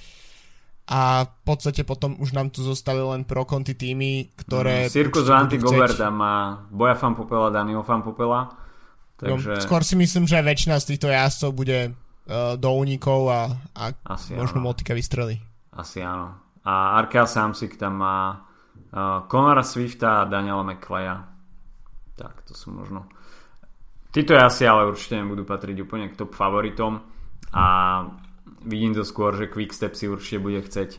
[0.87, 4.87] A v podstate potom už nám tu zostali len pro konti týmy, ktoré...
[4.87, 8.55] Mm, Cirkus Vanty Gobert tam má Boja Fan Popela, Daniel Fan Popela.
[9.19, 9.51] Takže...
[9.51, 11.97] No, skôr si myslím, že väčšina z týchto jazdcov bude
[12.27, 13.41] uh, do únikov a,
[13.73, 13.83] a
[14.17, 14.73] Asi možno áno.
[14.73, 15.39] Motika vystrelí.
[15.73, 16.41] Asi áno.
[16.65, 21.25] A Arkea Samsik tam má uh, Conora Swifta a Daniela McClaya.
[22.17, 23.05] Tak, to sú možno...
[24.09, 27.03] Títo asi ale určite nebudú patriť úplne k top favoritom
[27.51, 27.65] a
[28.63, 30.89] vidím to skôr, že Quickstep si určite bude chceť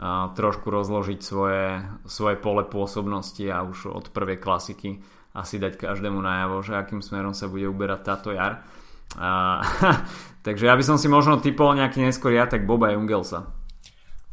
[0.00, 5.04] uh, trošku rozložiť svoje, svoje pole pôsobnosti a už od prvej klasiky
[5.36, 8.64] asi dať každému najavo, že akým smerom sa bude uberať táto jar.
[9.12, 9.60] Uh,
[10.46, 13.64] takže ja by som si možno typol nejaký neskôr ja, tak Boba Jungelsa.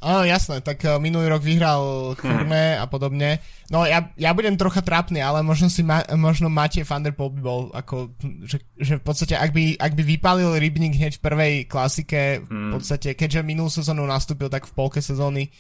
[0.02, 1.82] Áno, jasné, tak uh, minulý rok vyhral
[2.20, 3.38] Kurme a podobne.
[3.70, 7.38] No ja, ja budem trocha trápny, ale možno si ma, možno Matej van der Poel
[7.38, 8.18] by bol ako,
[8.50, 12.50] že, že v podstate ak by, ak by vypálil Rybník hneď v prvej klasike, hmm.
[12.50, 15.54] v podstate keďže minulú sezónu nastúpil tak v polke sezóny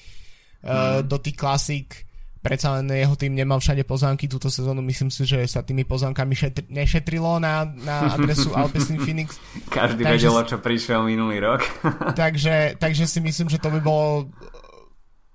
[0.65, 1.05] uh, hmm.
[1.05, 2.09] do tých klasík,
[2.41, 6.33] predsa len jeho tým nemal všade pozvánky túto sezónu, myslím si, že sa tými pozvánkami
[6.33, 9.37] šetri, nešetrilo na, na adresu Alpecin Phoenix.
[9.69, 11.61] Každý takže, vedel, čo prišiel minulý rok.
[12.21, 14.33] takže, takže si myslím, že to by bolo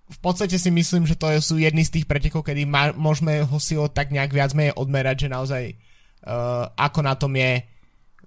[0.06, 3.58] v podstate si myslím, že to sú jedny z tých pretekov, kedy ma, môžeme ho
[3.58, 7.66] si tak nejak viac menej odmerať, že naozaj uh, ako na tom je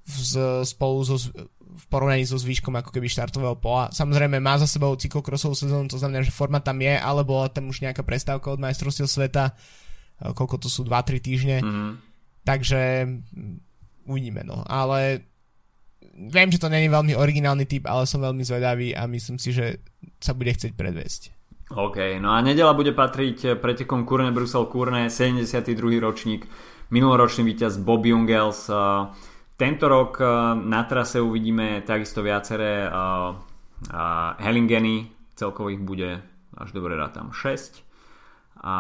[0.04, 0.20] v,
[0.68, 1.16] spolu so,
[1.80, 3.88] v porovnaní so zvýškom ako keby štartového pola.
[3.96, 7.88] Samozrejme má za sebou cyklokrosovú sezónu, to znamená, že forma tam je, alebo tam už
[7.88, 9.56] nejaká prestávka od majstrovstiev sveta,
[10.20, 11.58] koľko to sú 2-3 týždne.
[11.64, 11.92] Mm-hmm.
[12.44, 13.58] Takže mm,
[14.12, 14.68] uvidíme, no.
[14.68, 15.24] Ale
[16.20, 19.80] viem, že to není veľmi originálny typ, ale som veľmi zvedavý a myslím si, že
[20.20, 21.22] sa bude chcieť predviesť.
[21.70, 25.78] OK, no a nedela bude patriť pretekom Kurne Brusel Kurne, 72.
[26.02, 26.50] ročník,
[26.90, 29.14] minuloročný víťaz Bob Jungels, uh,
[29.60, 36.24] tento rok eh, na trase uvidíme takisto viaceré uh, uh, Hellingeny, celkovo ich bude
[36.56, 37.84] až dobre rátam 6.
[38.60, 38.76] A,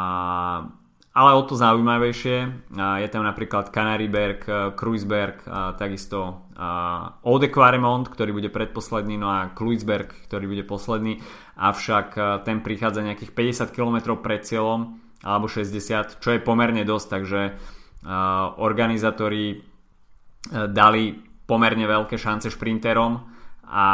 [1.15, 2.37] ale o to zaujímavejšie
[2.75, 4.43] je tam napríklad Canaryberg,
[4.75, 5.39] Kruisberg,
[5.79, 6.43] takisto
[7.23, 11.23] Ode Quaremont, ktorý bude predposledný, no a Kruisberg, ktorý bude posledný,
[11.55, 17.41] avšak ten prichádza nejakých 50 km pred cieľom, alebo 60, čo je pomerne dosť, takže
[18.59, 19.68] organizátori
[20.47, 23.19] dali pomerne veľké šance šprinterom
[23.67, 23.85] a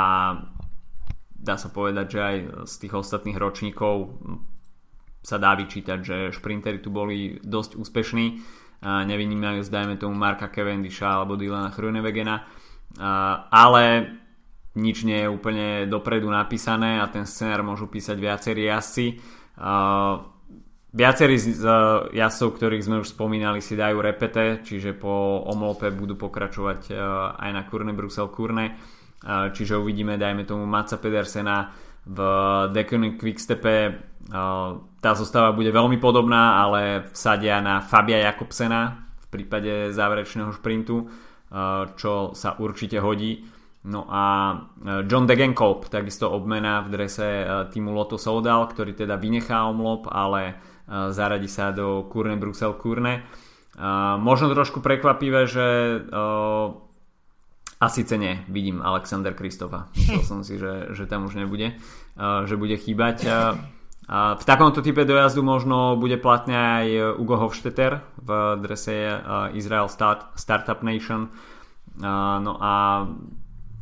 [1.36, 2.36] dá sa povedať, že aj
[2.68, 4.20] z tých ostatných ročníkov
[5.26, 8.28] sa dá vyčítať, že šprintery tu boli dosť úspešní.
[8.86, 12.46] Nevynímajú zdajme tomu Marka Cavendisha alebo Dylana Hrunewegena,
[13.50, 13.84] ale
[14.76, 19.18] nič nie je úplne dopredu napísané a ten scenár môžu písať viacerí jazdci.
[20.96, 26.16] Viacerí z uh, jazdcov, ktorých sme už spomínali, si dajú repete, čiže po omlope budú
[26.16, 28.80] pokračovať uh, aj na Kurne Brusel Kurne.
[29.20, 31.76] Uh, čiže uvidíme, dajme tomu Maca Pedersena
[32.08, 32.20] v
[32.72, 33.76] Deconic Quickstepe.
[34.32, 40.96] Uh, tá zostava bude veľmi podobná, ale vsadia na Fabia Jakobsena v prípade záverečného šprintu,
[41.04, 43.44] uh, čo sa určite hodí.
[43.86, 44.56] No a
[45.06, 50.58] John Degenkolb, takisto obmena v drese týmu Lotto Soudal, ktorý teda vynechá omlop, ale
[50.88, 53.26] zaradi sa do Kurne Brusel Kurne.
[54.22, 55.68] Možno trošku prekvapivé, že
[57.76, 59.92] a síce nie, vidím Alexander Kristofa.
[60.00, 61.76] Myslel som si, že, že tam už nebude,
[62.48, 63.28] že bude chýbať.
[64.06, 66.88] V takomto type dojazdu možno bude platný aj
[67.20, 68.30] Ugo Hofstetter v
[68.64, 69.20] drese
[69.58, 71.34] Israel Start, Startup Nation.
[72.00, 73.04] No a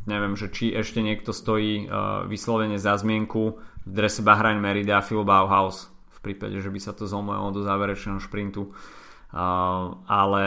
[0.09, 1.85] neviem, že či ešte niekto stojí
[2.25, 5.92] vyslovene za zmienku v drese Bahrain Merida Phil Bauhaus
[6.23, 8.71] prípade, že by sa to zlomilo do záverečného šprintu.
[9.33, 10.43] Uh, ale...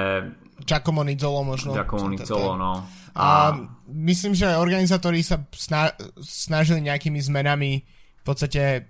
[0.63, 1.77] Giacomo Nizzolo možno.
[1.77, 2.73] Giacomo Nizzolo, no.
[3.13, 3.21] A...
[3.21, 3.31] a
[3.91, 7.83] myslím, že organizátori sa sna- snažili nejakými zmenami
[8.21, 8.89] v podstate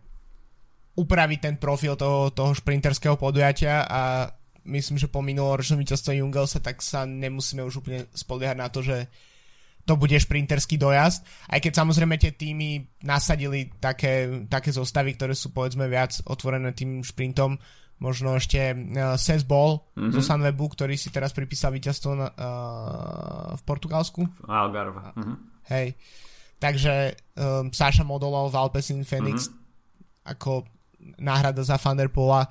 [0.96, 4.32] upraviť ten profil toho, toho šprinterského podujatia a
[4.64, 9.06] myslím, že po minuloročnom víťazstve Jungelsa tak sa nemusíme už úplne spoliehať na to, že
[9.86, 15.54] to bude šprinterský dojazd, aj keď samozrejme tie týmy nasadili také, také zostavy, ktoré sú
[15.54, 17.54] povedzme viac otvorené tým šprintom,
[18.02, 20.12] možno ešte uh, Ses Ball mm-hmm.
[20.12, 24.26] zo Sunwebu, ktorý si teraz pripísal víťazstvo na, uh, v Portugalsku.
[24.44, 25.16] Algarve.
[25.16, 25.36] Mm-hmm.
[25.72, 25.96] Hej.
[26.60, 26.94] Takže
[27.38, 30.32] um, Saša Modolov v Alpecin Phoenix mm-hmm.
[30.34, 30.66] ako
[31.22, 32.50] náhrada za Thunderpola,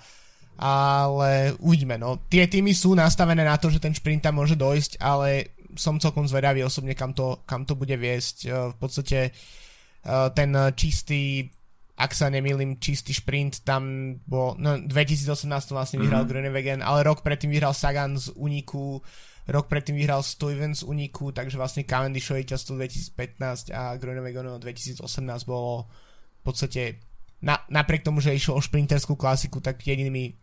[0.56, 2.24] ale uvidíme, no.
[2.32, 6.28] Tie týmy sú nastavené na to, že ten šprint tam môže dojsť, ale som celkom
[6.28, 8.38] zvedavý osobne, kam to, kam to bude viesť.
[8.48, 11.52] Uh, v podstate uh, ten čistý
[11.96, 16.32] ak sa nemýlim, čistý šprint tam bol, no 2018 vlastne vyhral mm-hmm.
[16.32, 19.00] Grunewegen, ale rok predtým vyhral Sagan z Uniku,
[19.48, 25.00] rok predtým vyhral Stuyven z Uniku, takže vlastne Cavendishovi často 2015 a Grunewegenu 2018
[25.48, 27.00] bolo v podstate
[27.40, 30.36] na, napriek tomu, že išlo o šprinterskú klasiku, tak jedinými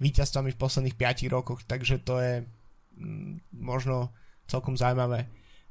[0.00, 2.34] víťazstvami v posledných 5 rokoch, takže to je
[2.96, 4.08] mm, možno
[4.46, 5.26] celkom zaujímavé,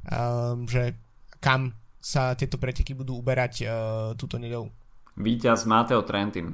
[0.08, 0.98] um, že
[1.40, 3.72] kam sa tieto preteky budú uberať uh,
[4.20, 4.68] túto nedelu.
[5.16, 6.52] Výťaz Mateo Trentin.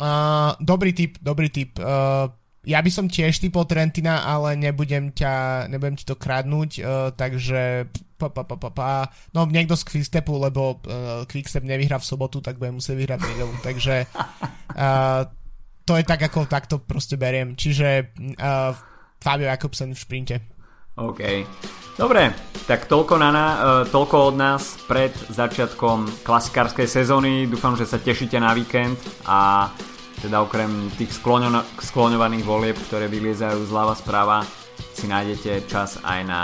[0.00, 1.76] Uh, dobrý tip, dobrý tip.
[1.76, 2.32] Uh,
[2.64, 7.88] ja by som tiež typol Trentina, ale nebudem, ťa, nebudem ti to kradnúť, uh, takže
[8.20, 8.88] pa, pa, pa, pa, pa.
[9.32, 13.28] no niekto z Quickstepu, lebo uh, Quickstep nevyhrá v sobotu, tak budem musieť vyhrať v
[13.32, 13.94] nedelu, takže
[14.76, 15.24] uh,
[15.88, 17.56] to je tak, ako takto proste beriem.
[17.56, 18.76] Čiže uh,
[19.18, 20.36] Fabio Jakobsen v šprinte.
[21.00, 21.20] OK.
[22.00, 22.32] Dobre,
[22.64, 23.48] tak toľko, na, uh,
[23.88, 27.44] toľko od nás pred začiatkom klasikárskej sezóny.
[27.44, 28.96] Dúfam, že sa tešíte na víkend
[29.28, 29.68] a
[30.20, 34.44] teda okrem tých skloňo- skloňovaných volieb, ktoré vyliezajú zľava správa,
[34.96, 36.40] si nájdete čas aj na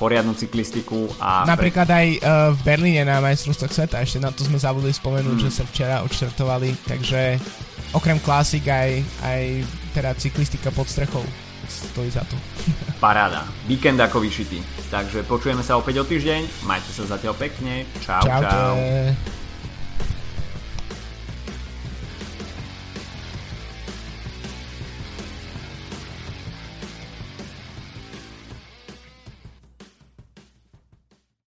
[0.00, 1.12] poriadnu cyklistiku.
[1.20, 1.96] A Napríklad pre...
[1.96, 2.20] aj uh,
[2.56, 5.44] v Berlíne na majstrovstvách sveta, ešte na to sme zabudli spomenúť, hmm.
[5.44, 7.36] že sa včera odštartovali, takže
[7.92, 9.42] okrem klasik aj, aj
[9.92, 11.24] teda cyklistika pod strechou
[11.70, 12.36] stojí za to.
[13.04, 13.46] Paráda.
[13.64, 14.60] Víkend ako vyšitý.
[14.90, 16.66] Takže počujeme sa opäť o týždeň.
[16.66, 17.86] Majte sa zatiaľ pekne.
[18.02, 18.42] Čau, čau.
[18.42, 19.39] čau.